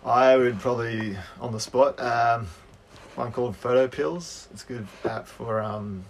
[0.05, 2.47] I would probably on the spot um,
[3.17, 4.47] one called PhotoPills.
[4.51, 6.05] It's a good app for um,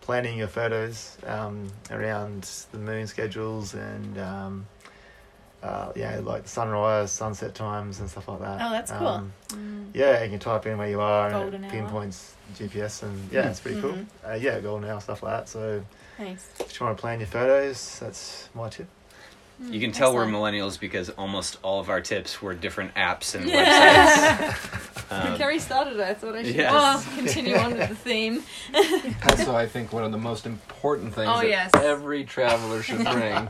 [0.00, 4.66] planning your photos um, around the moon schedules and um,
[5.62, 8.60] uh, yeah, like sunrise, sunset times and stuff like that.
[8.60, 9.06] Oh, that's cool.
[9.08, 9.90] Um, Mm.
[9.94, 11.82] yeah, you can type in where you are Golden and it hour.
[11.86, 13.80] pinpoints GPS and yeah, it's pretty Mhm.
[13.82, 13.98] cool.
[14.28, 15.48] Uh, yeah, golden hour stuff like that.
[15.48, 15.84] So
[16.18, 16.48] Nice.
[16.58, 18.88] if you want to plan your photos, that's my tip.
[19.70, 23.46] You can tell we're millennials because almost all of our tips were different apps and
[23.52, 24.90] websites.
[25.22, 26.00] Um, Kerry started it.
[26.00, 26.72] I thought I should Yes.
[27.04, 28.42] just continue on with the theme.
[29.30, 31.70] Also, I think one of the most important things Oh, that yes.
[31.74, 33.48] every traveler should bring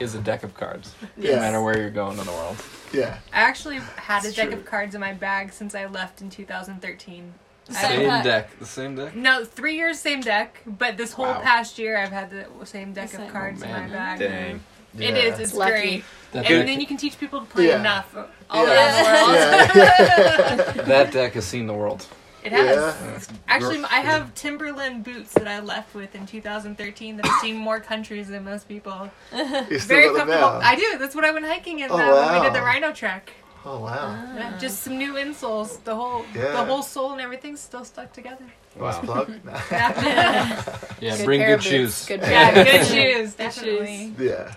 [0.00, 2.56] is a deck of cards, no matter where you're going in the world.
[2.92, 3.18] Yeah.
[3.32, 4.58] I actually had a deck true.
[4.58, 7.32] of cards in my bag since I left in 2013.
[7.68, 8.56] Same Same deck.
[8.60, 9.16] The same deck.
[9.16, 11.40] No, three years, same deck, but this whole Wow.
[11.40, 13.90] past year I've had the same deck The of cards Oh, in my man.
[13.90, 14.18] bag.
[14.20, 14.60] Dang.
[14.98, 15.32] It Yeah.
[15.32, 15.70] is, it's Lucky.
[15.72, 16.04] great.
[16.32, 17.80] That And deck, then you can teach people to play Yeah.
[17.80, 18.14] enough
[18.50, 18.74] all Yeah.
[18.74, 20.76] around the world.
[20.76, 20.82] Yeah.
[20.84, 22.06] that deck has seen the world.
[22.44, 22.76] It has.
[22.76, 23.36] Yeah.
[23.48, 27.80] Actually, I have Timberland boots that I left with in 2013 that have seen more
[27.80, 29.10] countries than most people.
[29.32, 30.60] You still Very got them comfortable.
[30.60, 30.60] now?
[30.62, 30.96] I do.
[30.98, 32.62] That's what I went hiking in Oh, uh, when we did the.
[32.62, 33.32] Rhino trek.
[33.64, 34.14] Oh wow.
[34.36, 35.82] Yeah, just some new insoles.
[35.82, 36.52] The whole Yeah.
[36.52, 38.44] the whole sole and everything's still stuck together.
[38.78, 39.32] Nice plug.
[39.72, 40.62] Yeah,
[41.00, 42.06] Yeah, Good bring good of shoes.
[42.06, 44.14] Good yeah good shoes, Good definitely.
[44.20, 44.52] yeah.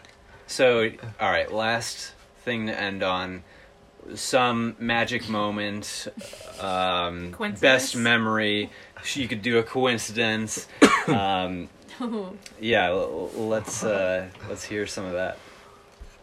[0.49, 0.89] So,
[1.19, 3.43] all right, last thing to end on
[4.15, 6.07] some magic moment,
[6.59, 7.59] um, Coincidence?
[7.61, 8.71] best memory.
[9.13, 10.67] You could do a coincidence.
[11.07, 11.69] Um,
[12.59, 15.39] yeah, l- l- let's uh, let's hear some of that.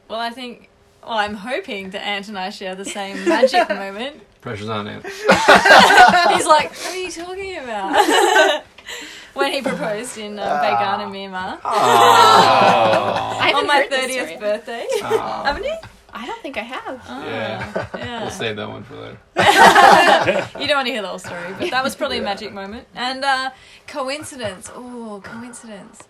[0.09, 0.69] well, I think.
[1.03, 4.21] Well, I'm hoping that Ant and I share the same magic moment.
[4.43, 5.05] Pressure's on Ant.
[5.07, 8.63] He's like, "What are you talking about?"
[9.37, 13.39] when he proposed in uh, Bagan and Myanmar Oh.
[13.41, 14.87] Haven't on my heard this thirtieth birthday.
[15.03, 15.43] Oh.
[15.45, 15.77] Haven't you?
[16.13, 17.03] I don't think I have.
[17.09, 17.89] Yeah.
[17.99, 18.21] Yeah.
[18.23, 19.19] We'll save that one for later.
[20.59, 22.87] you don't want to hear the whole story, but that was probably a magic moment.
[22.95, 23.51] And uh,
[23.87, 24.71] coincidence.
[24.75, 26.05] Oh, coincidence.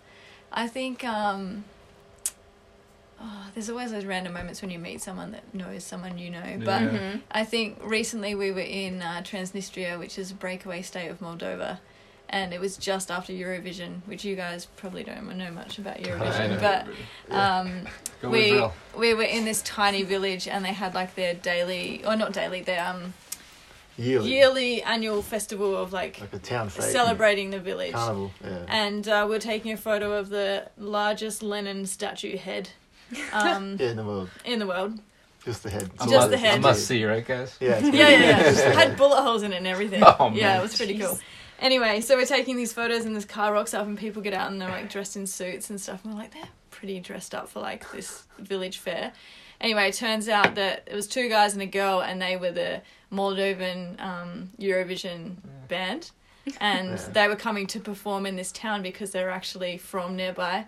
[0.49, 1.65] I think um,
[3.21, 6.57] oh, there's always those random moments when you meet someone that knows someone you know.
[6.63, 6.89] But Yeah.
[6.89, 7.21] Mhm.
[7.31, 11.79] I think recently we were in uh, Transnistria, which is a breakaway state of Moldova.
[12.29, 16.01] And it was just after Eurovision, which you guys probably don't know much about I
[16.01, 16.17] know.
[16.17, 16.59] Eurovision,
[17.29, 17.87] but um,
[18.21, 18.61] Go we
[18.97, 22.61] we were in this tiny village, and they had like their daily, or not daily,
[22.61, 23.13] their um
[23.99, 24.29] Yearly.
[24.29, 26.83] yearly annual festival of like Like a town fete.
[26.83, 27.93] celebrating the village.
[27.93, 28.31] Carnival.
[28.43, 28.65] Yeah.
[28.67, 32.69] And uh, we're taking a photo of the largest Lenin statue head
[33.33, 34.29] um, yeah, in the world.
[34.45, 34.99] in the world.
[35.45, 35.89] Just the head.
[35.97, 36.57] Just must- the head.
[36.57, 37.55] A must see, right, guys?
[37.61, 37.79] Yeah.
[37.81, 38.19] it's Yeah, yeah,
[38.51, 38.73] yeah.
[38.73, 40.03] Had bullet holes in it and everything.
[40.19, 40.59] Oh, yeah, man.
[40.59, 41.17] it was pretty cool.
[41.59, 44.51] Anyway, so we're taking these photos and this car rocks up and people get out
[44.51, 46.03] and they're like dressed in suits and stuff.
[46.03, 49.11] And we're like, they're pretty dressed up for like this village fair.
[49.59, 52.51] Anyway, it turns out that it was two guys and a girl and they were
[52.51, 52.81] the
[53.11, 55.37] Moldovan um, Eurovision
[55.67, 56.11] band.
[56.61, 60.67] And they were coming to perform in this town because they're actually from nearby.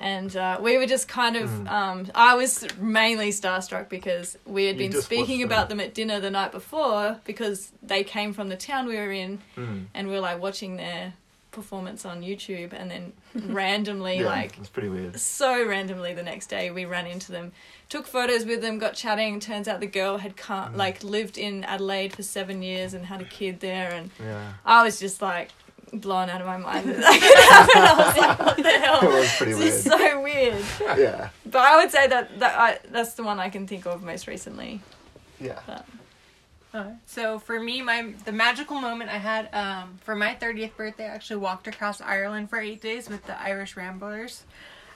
[0.00, 1.70] And uh, we were just kind of, Mm.
[1.70, 5.78] um, I was mainly starstruck because we had You been speaking about them.
[5.78, 9.84] at dinner the night before because they came from the town we were in Mm.
[9.94, 11.12] and we were like watching their
[11.50, 13.12] performance on YouTube and then
[13.54, 15.18] randomly Yeah, like it's pretty weird.
[15.20, 17.50] so randomly the next day we ran into them
[17.88, 21.64] took photos with them got chatting turns out the girl had come, like lived in
[21.64, 24.52] Adelaide for 7 years and had a kid there and Yeah.
[24.64, 25.50] I was just like
[25.92, 29.00] blown out of my mind that that could happen I was like what the hell
[29.02, 29.98] It was pretty this weird.
[30.00, 30.64] so weird
[31.00, 31.28] Yeah.
[31.46, 34.26] but I would say that, that I, that's the one I can think of most
[34.26, 34.80] recently
[35.40, 35.58] Yeah.
[36.72, 41.06] Uh, so for me, my the magical moment I had um, for my 30th birthday,
[41.06, 44.44] I actually walked across Ireland for eight days with the Irish Ramblers.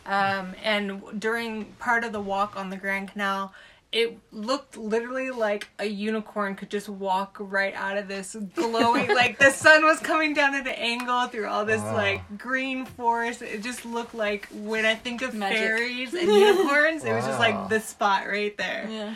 [0.07, 3.53] Um, and during part of the walk on the Grand Canal,
[3.95, 9.39] it looked literally like a unicorn could just walk right out of this glowing like
[9.39, 11.95] the sun was coming down at an angle through all this Wow.
[11.95, 15.59] like green forest it just looked like when i think of Magic.
[15.59, 19.15] fairies and unicorns it was just like the spot right there yeah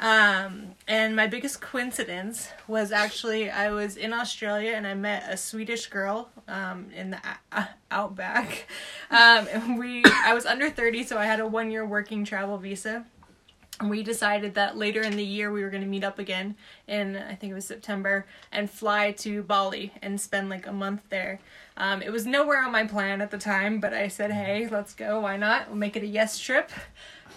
[0.00, 5.36] um, and my biggest coincidence was actually I was in Australia and I met a
[5.36, 7.18] Swedish girl um, in the
[7.50, 8.66] uh, outback.
[9.10, 12.58] Um, and we I was under thirty, so I had a one year working travel
[12.58, 13.06] visa.
[13.86, 16.56] We decided that later in the year we were going to meet up again
[16.88, 21.02] in I think it was September and fly to Bali and spend like a month
[21.10, 21.38] there.
[21.76, 24.94] Um, it was nowhere on my plan at the time, but I said, "Hey, let's
[24.94, 25.20] go.
[25.20, 25.68] Why not?
[25.68, 26.70] We'll make it a yes trip."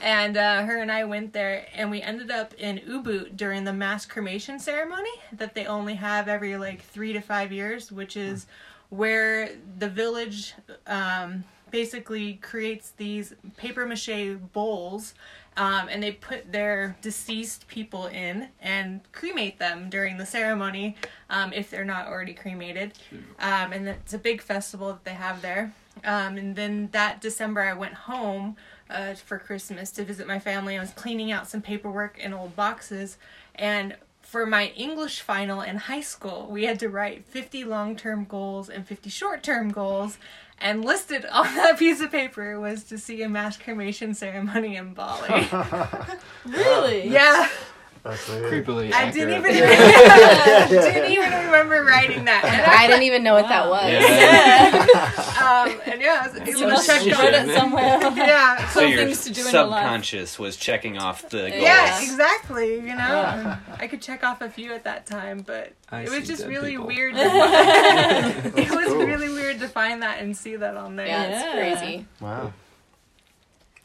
[0.01, 3.73] And uh, her and I went there, and we ended up in Ubud during the
[3.73, 8.47] mass cremation ceremony that they only have every like three to five years, which is
[8.89, 10.55] where the village
[10.87, 15.13] um, basically creates these paper mache bowls.
[15.57, 20.95] Um, and they put their deceased people in and cremate them during the ceremony
[21.29, 22.93] um, if they're not already cremated.
[23.39, 25.73] Um, and it's a big festival that they have there.
[26.05, 28.55] Um, and then that December, I went home
[28.89, 30.77] uh, for Christmas to visit my family.
[30.77, 33.17] I was cleaning out some paperwork in old boxes.
[33.55, 38.25] And for my English final in high school, we had to write 50 long term
[38.25, 40.17] goals and 50 short term goals.
[40.61, 44.93] And listed on that piece of paper was to see a mass cremation ceremony in
[44.93, 45.47] Bali.
[46.45, 47.49] really yeah.
[48.03, 48.27] That's.
[48.27, 52.43] Creepily I didn't even didn't even remember writing that.
[52.45, 53.91] And I didn't even know what that was.
[53.91, 54.87] Yeah.
[55.41, 57.99] Um, and yeah, it was, it was checked have it somewhere.
[58.15, 58.67] Yeah.
[58.69, 59.81] So Cool your things to do in your life.
[59.83, 61.61] subconscious was checking off the goals.
[61.61, 62.75] Yeah, exactly.
[62.75, 66.27] You know, I could check off a few at that time, but I it was
[66.27, 66.87] just really people.
[66.87, 67.15] weird.
[67.15, 69.05] To find, it was cool.
[69.05, 71.07] really weird to find that and see that on there.
[71.07, 71.77] Yeah, it's Yeah.
[71.79, 72.05] crazy.
[72.19, 72.53] Wow.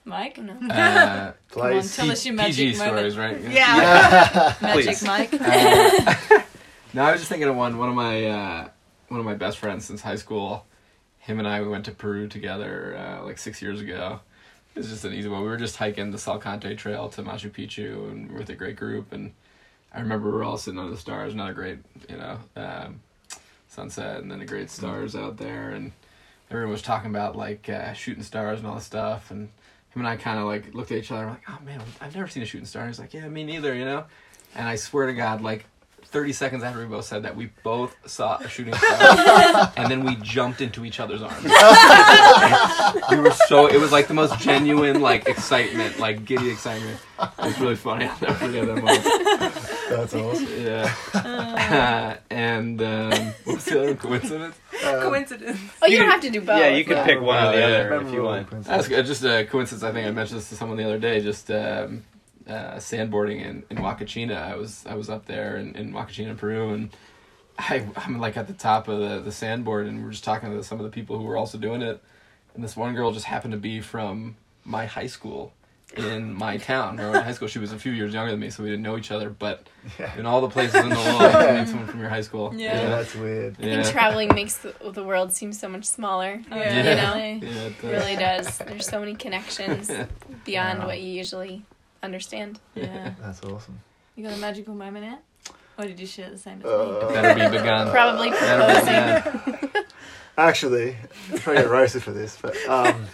[0.06, 0.38] Mike?
[0.38, 1.96] Uh, Place.
[1.96, 2.96] Tell us your magic PG moment.
[2.96, 3.40] stories, right?
[3.52, 4.54] Yeah.
[4.62, 5.04] Magic Please.
[5.04, 5.34] Mike.
[5.34, 6.42] Uh,
[6.94, 7.76] no, I was just thinking of one.
[7.76, 8.68] One of my uh,
[9.08, 10.64] one of my best friends since high school.
[11.18, 14.20] Him and I we went to Peru together uh, like six years ago.
[14.74, 15.42] It was just an easy one.
[15.42, 18.54] We were just hiking the Salkantay Trail to Machu Picchu, and we were with a
[18.54, 19.12] great group.
[19.12, 19.32] And
[19.92, 21.32] I remember we were all sitting under the stars.
[21.32, 21.78] Another great,
[22.08, 23.00] you know, um,
[23.68, 25.70] sunset, and then the great stars out there.
[25.70, 25.90] And
[26.50, 29.30] everyone was talking about like uh, shooting stars and all this stuff.
[29.30, 29.48] And
[29.96, 31.26] him and I kind of like looked at each other.
[31.26, 32.82] like, oh man, I've never seen a shooting star.
[32.82, 33.74] And he's like, yeah, me neither.
[33.74, 34.04] You know.
[34.54, 35.66] And I swear to God, like
[36.04, 39.72] 30 seconds after we both said that, we both saw a shooting star.
[39.76, 41.42] and then we jumped into each other's arms.
[43.10, 46.98] we were so, it was like the most genuine, like, excitement, like, giddy excitement.
[47.20, 48.06] It was really funny.
[48.06, 49.04] I'll never forget that moment.
[49.90, 50.46] That's awesome.
[50.64, 52.18] Yeah.
[52.30, 54.56] and, um, what was the other coincidence?
[54.86, 55.58] Um, Coincidence.
[55.82, 56.58] Oh, you, You don't have to do both.
[56.58, 57.04] Yeah, you could Yeah.
[57.06, 58.50] pick one or the other if you want.
[58.64, 59.06] That's good.
[59.06, 59.82] just a coincidence.
[59.82, 61.20] I think I mentioned this to someone the other day.
[61.20, 62.04] Just um,
[62.48, 64.36] uh, sandboarding in, in Huacachina.
[64.36, 66.90] I was I was up there in, in Huacachina, Peru, and
[67.58, 70.62] I I'm like at the top of the, the sandboard, and we're just talking to
[70.62, 72.02] some of the people who were also doing it,
[72.54, 75.52] and this one girl just happened to be from my high school
[75.96, 76.96] in my town.
[76.96, 78.62] Where I went to high school, she was a few years younger than me, so
[78.62, 79.30] we didn't know each other.
[79.30, 79.66] But
[79.98, 80.16] Yeah.
[80.18, 82.52] in all the places in the world, you meet someone from your high school.
[82.54, 82.74] Yeah.
[82.80, 83.56] Yeah, that's weird.
[83.58, 86.40] I think traveling makes the, the world seem so much smaller.
[86.50, 86.76] Yeah.
[86.76, 86.82] You
[87.42, 87.48] know?
[87.48, 87.90] Yeah, it It does.
[87.92, 88.58] really does.
[88.58, 89.90] There's so many connections
[90.44, 90.86] beyond Wow.
[90.86, 91.64] what you usually
[92.02, 92.60] understand.
[92.74, 93.14] Yeah.
[93.20, 93.80] That's awesome.
[94.14, 95.22] You got a magical moment yet?
[95.78, 96.70] Or did you share the same as me?
[96.70, 97.90] Uh, Better be begun.
[97.90, 99.60] Probably Better be proposing.
[99.60, 99.84] begun.
[100.38, 100.96] Actually,
[101.32, 103.06] I'm trying to get roasted for this, but um, Here we go.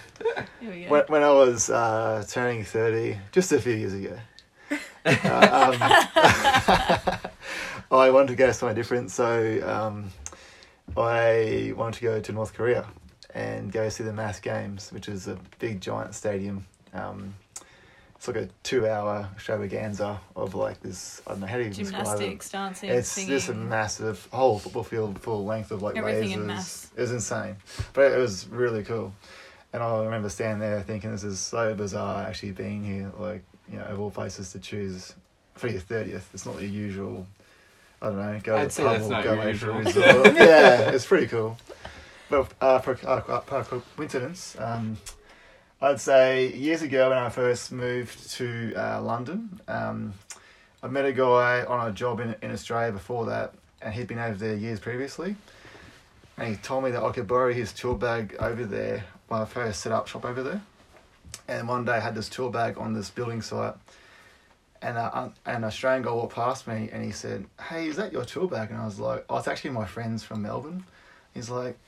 [0.88, 4.18] When, when I was uh, turning 30, just a few years ago,
[5.04, 7.20] uh, um,
[7.90, 10.10] I wanted to go somewhere different, so um,
[10.96, 12.86] I wanted to go to North Korea
[13.34, 16.66] and go see the Mass Games, which is a big giant stadium.
[16.94, 17.34] Um,
[18.16, 21.20] it's like a two-hour extravaganza of like this.
[21.26, 22.04] I don't know how do you describe it.
[22.04, 23.30] Gymnastics, dancing, It's singing.
[23.30, 26.34] just a massive whole football field full length of like Everything lasers.
[26.34, 26.90] in mass.
[26.96, 27.56] It was insane,
[27.94, 29.12] but it was really cool.
[29.72, 33.78] And I remember standing there thinking, "This is so bizarre." Actually, being here, like you
[33.78, 35.14] know, of all places to choose
[35.54, 37.26] for your thirtieth, it's not your usual.
[38.00, 38.40] I don't know.
[38.42, 40.34] Go I'd to the pub or go away for a resort.
[40.34, 41.56] yeah, it's pretty cool.
[42.28, 43.40] But uh, for uh,
[43.96, 44.96] coincidence, um,
[45.80, 50.14] I'd say years ago when I first moved to uh, London, um,
[50.82, 54.18] I met a guy on a job in, in Australia before that, and he'd been
[54.18, 55.36] over there years previously.
[56.38, 59.44] And he told me that I could borrow his tool bag over there when I
[59.44, 60.62] first set up shop over there.
[61.48, 63.74] And one day I had this tool bag on this building site,
[64.82, 68.24] and uh, an Australian guy walked past me and he said, "Hey, is that your
[68.24, 70.84] tool bag?" And I was like, "Oh, it's actually my friend's from Melbourne."
[71.34, 71.78] He's like,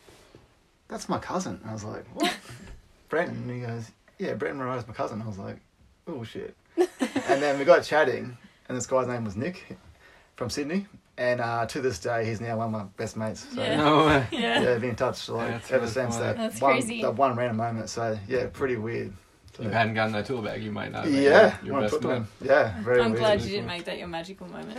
[0.89, 2.35] "That's my cousin." And I was like, "What?"
[3.09, 3.37] Brenton.
[3.37, 5.59] And he goes, "Yeah, Brenton Monroe's my cousin." I was like,
[6.07, 8.37] "Oh shit." and then we got chatting,
[8.69, 9.77] and this guy's name was Nick
[10.37, 10.87] from Sydney.
[11.17, 13.47] And uh, to this day, he's now one of my best mates.
[13.55, 13.77] So, Yeah.
[13.77, 14.27] No way.
[14.33, 14.61] yeah.
[14.63, 16.27] yeah, been in touch like That's ever really since funny.
[16.27, 17.03] that That's one crazy.
[17.03, 17.89] that one random moment.
[17.89, 19.13] So yeah, pretty weird.
[19.57, 21.05] So, If you hadn't gotten that tool bag, you might not.
[21.05, 22.27] have been yeah, your wanna best talk man.
[22.43, 23.21] Yeah, very I'm weird.
[23.21, 24.77] glad you didn't make that your magical moment.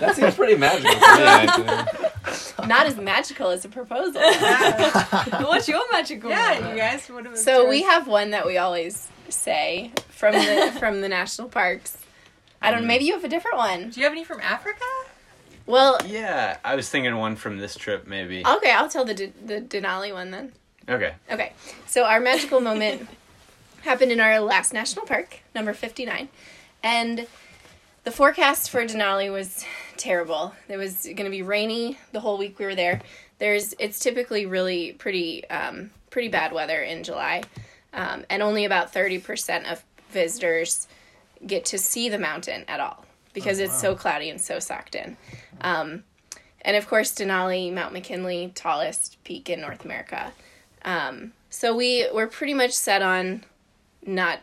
[0.00, 1.02] That seems pretty magical to me.
[1.24, 2.68] Actually.
[2.68, 4.20] Not as magical as a proposal.
[4.22, 6.70] What's your magical Yeah, moment?
[6.70, 7.36] you guys would have.
[7.38, 11.96] So we have one that we always say from the from the national parks.
[12.62, 12.88] I don't know.
[12.88, 13.90] Maybe you have a different one.
[13.90, 14.84] Do you have any from Africa?
[15.66, 18.44] Well, Yeah, I was thinking one from this trip maybe.
[18.46, 20.52] okay, I'll tell the D- the Denali one then.
[20.88, 21.14] Okay.
[21.30, 21.52] Okay,
[21.86, 23.08] so our magical moment
[23.82, 26.28] happened in our last national park, number 59.
[26.82, 27.26] And
[28.04, 29.64] the forecast for Denali was
[29.96, 30.54] terrible.
[30.68, 33.00] It was going to be rainy the whole week we were there.
[33.38, 37.42] There's it's typically really pretty um, pretty bad weather in July.
[37.92, 40.86] Um, and only about 30% of visitors
[41.46, 45.16] get to see the mountain at all because it's so cloudy and so socked in.
[45.60, 46.04] Um,
[46.62, 50.32] and of course, Denali, Mount McKinley, tallest peak in North America.
[50.84, 53.44] Um, so we were pretty much set on
[54.04, 54.40] not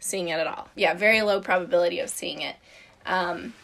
[0.00, 0.68] seeing it at all.
[0.74, 2.56] Yeah, very low probability of seeing it.
[3.06, 3.54] Um,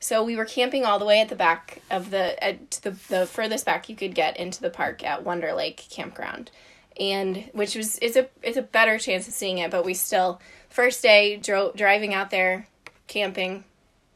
[0.00, 3.26] so we were camping all the way at the back of the at the the
[3.26, 6.50] furthest back you could get into the park at Wonder Lake Campground,
[6.98, 9.70] and which was it's a it's a better chance of seeing it.
[9.70, 10.40] But we still
[10.78, 12.68] first day dro- driving out there,
[13.08, 13.64] camping,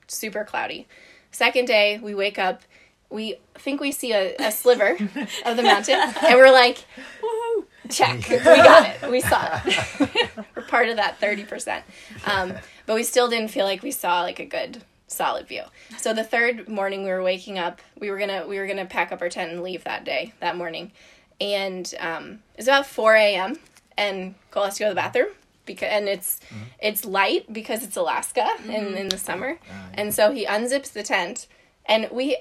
[0.07, 0.87] super cloudy.
[1.33, 2.63] Second day, we wake up,
[3.11, 4.91] we think we see a, a sliver
[5.45, 6.85] of the mountain, and we're like,
[7.21, 10.31] woohoo, check, we got it, we saw it.
[10.55, 11.83] we're part of that 30%.
[12.27, 12.55] Um,
[12.87, 15.65] but we still didn't feel like we saw like a good solid view.
[15.99, 19.11] So the third morning we were waking up, we were gonna we were gonna pack
[19.11, 20.93] up our tent and leave that day, that morning.
[21.41, 23.59] And um, it's about four AM
[23.99, 25.33] and Cole has to go to the bathroom
[25.65, 26.41] because and it's
[26.79, 28.95] it's light because it's Alaska in, mm-hmm.
[28.95, 29.59] in the summer.
[29.95, 31.47] And so he unzips the tent
[31.87, 32.39] and we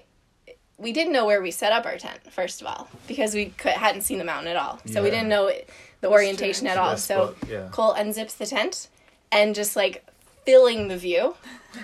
[0.78, 3.74] we didn't know where we set up our tent first of all because we could,
[3.74, 4.80] hadn't seen the mountain at all.
[4.86, 5.70] So we didn't know it-
[6.02, 6.94] the orientation at all.
[6.94, 7.68] Best So spot, yeah.
[7.72, 8.88] Cole unzips the tent
[9.32, 10.04] and just like
[10.46, 11.36] filling the view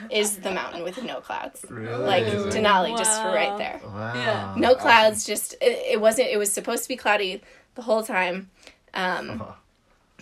[0.10, 1.64] is the mountain with no clouds.
[1.70, 2.04] Really?
[2.04, 2.64] Like Amazing.
[2.64, 3.80] Denali, just right there.
[3.86, 4.14] Wow.
[4.16, 4.54] Yeah.
[4.58, 6.30] No clouds, just it, it wasn't.
[6.30, 7.42] It was supposed to be cloudy
[7.76, 8.50] the whole time.
[8.94, 9.44] Um,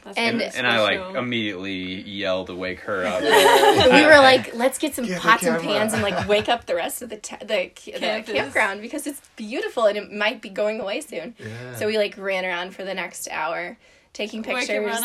[0.05, 3.21] That's And- really And I like immediately yelled to wake her up.
[3.91, 6.75] we were like, let's get some Get pots and pans and like wake up the
[6.75, 10.79] rest of the te- the, the campground because it's beautiful and it might be going
[10.79, 11.35] away soon.
[11.39, 11.75] Yeah.
[11.75, 13.77] So we like ran around for the next hour,
[14.15, 14.95] taking pictures.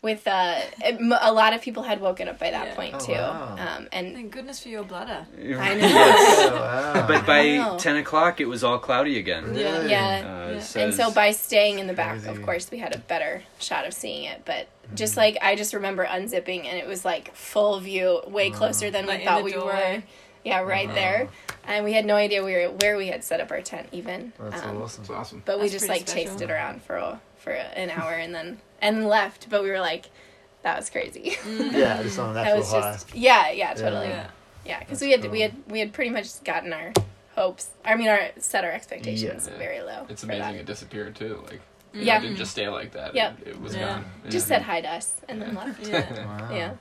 [0.00, 2.74] with uh, it- m- a lot of people had woken up by that Yeah.
[2.76, 3.12] point Oh, too.
[3.14, 3.56] wow.
[3.58, 5.26] Um, and Thank goodness for your bladder.
[5.36, 5.88] I know.
[5.88, 6.54] Oh,
[6.94, 7.06] wow.
[7.08, 7.78] But by Wow.
[7.78, 9.56] 10 o'clock, it was all cloudy again.
[9.56, 9.82] Yeah.
[9.82, 10.52] yeah.
[10.52, 10.82] Uh, Yeah.
[10.84, 13.92] and so by staying in the back, of course, we had a better shot of
[13.92, 14.42] seeing it.
[14.44, 18.90] But just like I just remember unzipping, and it was like full view, way closer
[18.92, 20.02] than Like we thought we were.
[20.44, 21.28] Yeah, right there,
[21.66, 24.32] and we had no idea we were where we had set up our tent even.
[24.38, 25.02] That's Um, awesome.
[25.02, 25.42] It's awesome.
[25.44, 28.58] But we just pretty like chased it around for a, for an hour and then
[28.80, 29.48] and left.
[29.50, 30.06] But we were like,
[30.62, 31.36] that was crazy.
[31.42, 31.72] Mm.
[31.78, 32.92] Yeah, just on a that was high.
[32.92, 34.08] just yeah, yeah, totally.
[34.08, 34.28] Yeah.
[34.64, 35.30] Yeah, because That's we had cool.
[35.30, 36.92] we had we had pretty much gotten our
[37.34, 37.70] hopes.
[37.84, 39.58] I mean, our set our expectations Yeah.
[39.58, 40.06] very low.
[40.08, 40.60] It's amazing that.
[40.60, 41.42] it disappeared too.
[41.48, 41.60] Like
[41.94, 42.18] Yeah.
[42.18, 43.14] it didn't just stay like that.
[43.14, 43.38] Yep.
[43.42, 43.86] It, it was Yeah.
[43.86, 44.04] gone.
[44.28, 45.86] Just said hi to us and then left.
[45.86, 46.24] Yeah.
[46.26, 46.54] Wow.
[46.54, 46.72] Yeah.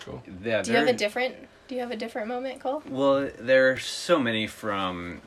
[0.00, 0.22] Cool.
[0.42, 1.34] Yeah, Do you have a different?
[1.68, 2.82] Do you have a different moment, Cole?
[2.88, 5.20] Well, there are so many from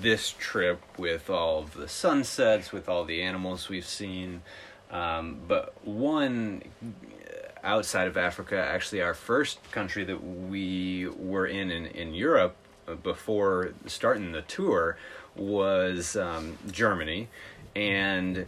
[0.00, 4.42] this trip with all of the sunsets, with all the animals we've seen.
[4.90, 6.62] Um, but one
[7.62, 12.56] outside of Africa, actually, our first country that we were in in, in Europe
[12.86, 14.96] uh, before starting the tour
[15.36, 17.28] was um, Germany.
[17.74, 18.46] And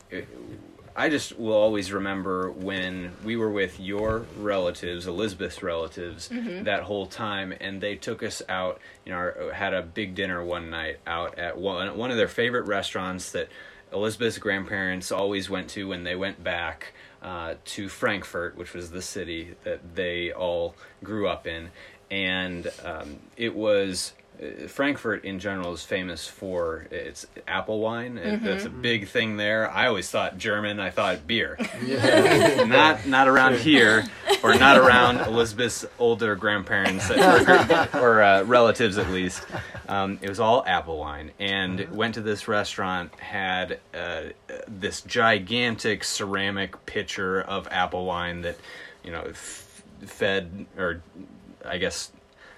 [0.98, 7.06] I just will always remember when we were with your relatives, Elizabeth's relatives, that whole
[7.06, 8.80] time, and they took us out.
[9.04, 12.28] You know, our- had a big dinner one night out at one one of their
[12.28, 13.48] favorite restaurants that
[13.92, 19.02] Elizabeth's grandparents always went to when they went back uh, to Frankfurt, which was the
[19.02, 20.74] city that they all
[21.04, 21.70] grew up in,
[22.10, 24.14] and um, it was.
[24.42, 28.18] Uh, Frankfurt in general is famous for its apple wine.
[28.18, 29.70] It- That's a big thing there.
[29.70, 30.78] I always thought German.
[30.80, 31.56] I thought beer.
[32.66, 34.04] not not around here,
[34.42, 39.44] or not around Elizabeth's older grandparents or, or uh, relatives at least.
[39.88, 43.14] Um, it was all apple wine, and went to this restaurant.
[43.20, 44.22] Had uh,
[44.66, 48.56] this gigantic ceramic pitcher of apple wine that
[49.04, 51.02] you know f- fed or
[51.64, 52.10] I guess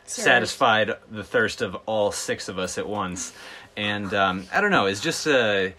[0.09, 3.33] satisfied the thirst of all six of us at once.
[3.77, 5.71] And um, I don't know, it's just uh, uh,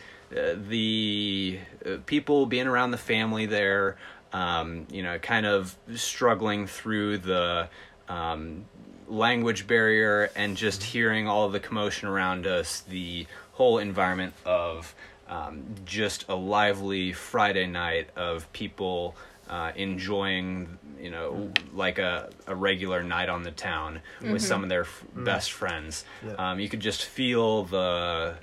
[0.68, 3.98] the uh, people being around the family there,
[4.32, 7.68] um, you know, kind of struggling through the
[8.08, 8.66] um,
[9.08, 14.94] language barrier and just hearing all the commotion around us, the whole environment of
[15.28, 19.16] um, just a lively Friday night of people
[19.50, 24.70] uh, enjoying, you know, like a, a regular night on the town with some of
[24.70, 26.06] their f- best friends.
[26.26, 26.34] Yeah.
[26.52, 28.36] Um, you could just feel the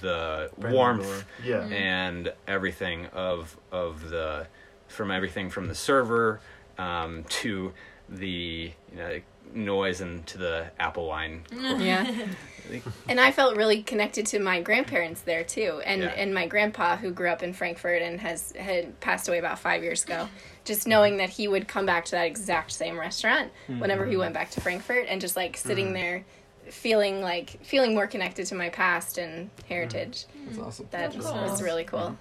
[0.00, 1.24] the Friendly warmth.
[1.44, 1.64] Yeah.
[1.66, 4.46] and everything of of the
[4.88, 6.40] from everything from the server
[6.78, 7.72] um, to
[8.08, 9.20] the you know
[9.54, 11.42] noise and to the apple wine.
[11.50, 11.84] Mm.
[11.84, 12.80] Yeah.
[13.08, 16.08] and I felt really connected to my grandparents there too, and Yeah.
[16.08, 19.82] and my grandpa who grew up in Frankfurt and has had passed away about five
[19.82, 20.28] years ago.
[20.64, 23.80] Just knowing that he would come back to that exact same restaurant hmm.
[23.80, 24.20] whenever he hmm.
[24.20, 25.94] went back to Frankfurt, and just like sitting hmm.
[25.94, 26.24] there,
[26.70, 30.26] feeling like feeling more connected to my past and heritage.
[30.46, 30.88] That's awesome.
[30.90, 31.64] That That's was awesome.
[31.64, 32.16] really cool.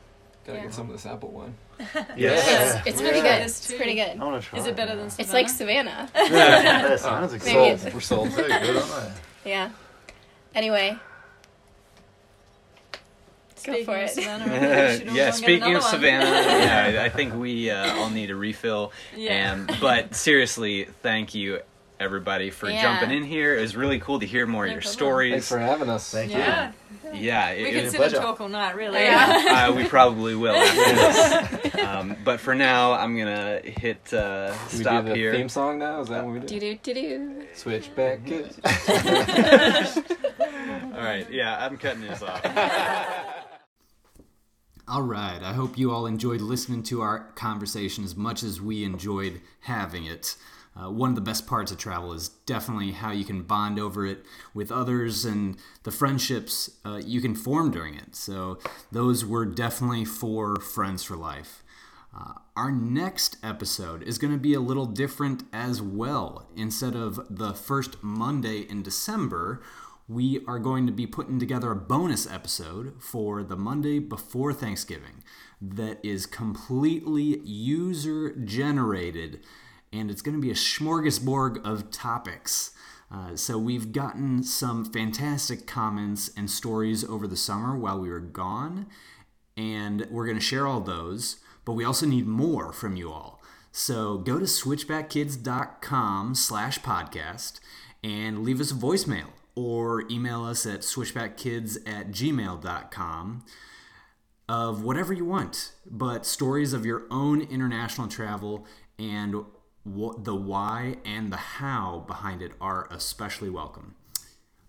[0.47, 0.63] Gotta Yeah.
[0.65, 1.55] get some of this apple wine.
[2.15, 2.31] Yeah.
[2.33, 3.37] It's, it's pretty Yeah.
[3.39, 3.45] good.
[3.45, 4.17] It's It's pretty good.
[4.19, 4.59] I want to try.
[4.59, 6.09] Is it better than It's like Savanna?
[6.15, 6.33] Savanna.
[6.89, 7.93] Yeah, sounds like Maybe sold.
[7.93, 8.29] We're sold.
[8.29, 9.11] Very good, aren't
[9.45, 9.69] Yeah.
[10.55, 10.97] Anyway,
[13.55, 14.09] Speaking for of it.
[14.11, 15.83] Savanna, maybe we should all go yeah, speaking of.
[15.83, 18.93] Savanna, yeah, I- I think we uh, all need a refill.
[19.15, 19.51] Yeah.
[19.53, 21.59] And but seriously, thank you
[21.99, 22.81] everybody for Yeah.
[22.81, 23.55] jumping in here.
[23.57, 24.93] It was really cool to hear more of your problem.
[24.93, 25.31] stories.
[25.33, 26.11] Thanks for having us.
[26.11, 26.37] Thank you.
[26.37, 26.71] Yeah.
[27.13, 28.99] yeah, it, We it could was- sit and talk all night, really.
[28.99, 29.67] Yeah.
[29.69, 30.75] uh, we probably will after
[31.71, 31.75] this.
[31.85, 35.31] Um, but for now, I'm gonna hit uh, We stop do the here.
[35.33, 36.01] theme song now.
[36.01, 36.47] Is that what we do?
[36.47, 37.47] Do do do do.
[37.55, 38.59] Switchback kids.
[40.97, 42.41] All right, yeah, I'm cutting this off.
[44.87, 45.41] All right.
[45.43, 50.05] I hope you all enjoyed listening to our conversation as much as we enjoyed having
[50.05, 50.35] it.
[50.77, 54.05] Uh, one of the best parts of travel is definitely how you can bond over
[54.05, 54.23] it
[54.53, 58.15] with others and the friendships uh, you can form during it.
[58.15, 58.59] So,
[58.91, 61.63] those were definitely for friends for life.
[62.15, 66.47] Uh, our next episode is going to be a little different as well.
[66.55, 69.61] Instead of the first Monday in December,
[70.07, 75.23] we are going to be putting together a bonus episode for the Monday before Thanksgiving
[75.61, 79.41] that is completely user generated
[79.91, 82.71] and it's going to be a smorgasbord of topics.
[83.11, 88.19] Uh, so, we've gotten some fantastic comments and stories over the summer while we were
[88.19, 88.85] gone,
[89.55, 93.41] and we're going to share all those, but we also need more from you all.
[93.71, 97.59] So, go to switchbackkids.com slash podcast
[98.03, 103.43] and leave us a voicemail or email us at switchbackkids at gmail.com
[104.49, 108.65] of whatever you want, but stories of your own international travel
[108.99, 109.35] and
[109.95, 113.95] what the why and the how behind it are especially welcome.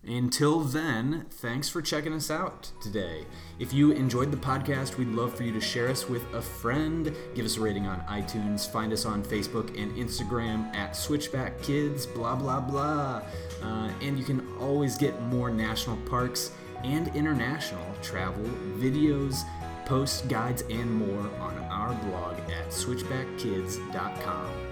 [0.01, 3.25] Until then, thanks for checking us out today.
[3.59, 7.13] If you enjoyed the podcast, we'd love for you to share us with a friend,
[7.35, 12.05] give us a rating on iTunes, find us on Facebook and Instagram at Switchback Kids,
[12.05, 13.21] blah, blah, blah.
[13.61, 16.51] Uh, and you can always get more national parks
[16.85, 18.45] and international travel
[18.77, 19.41] videos,
[19.85, 24.68] posts, guides, and more on our blog at switchbackkids.com.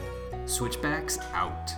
[0.48, 1.76] Switchbacks out.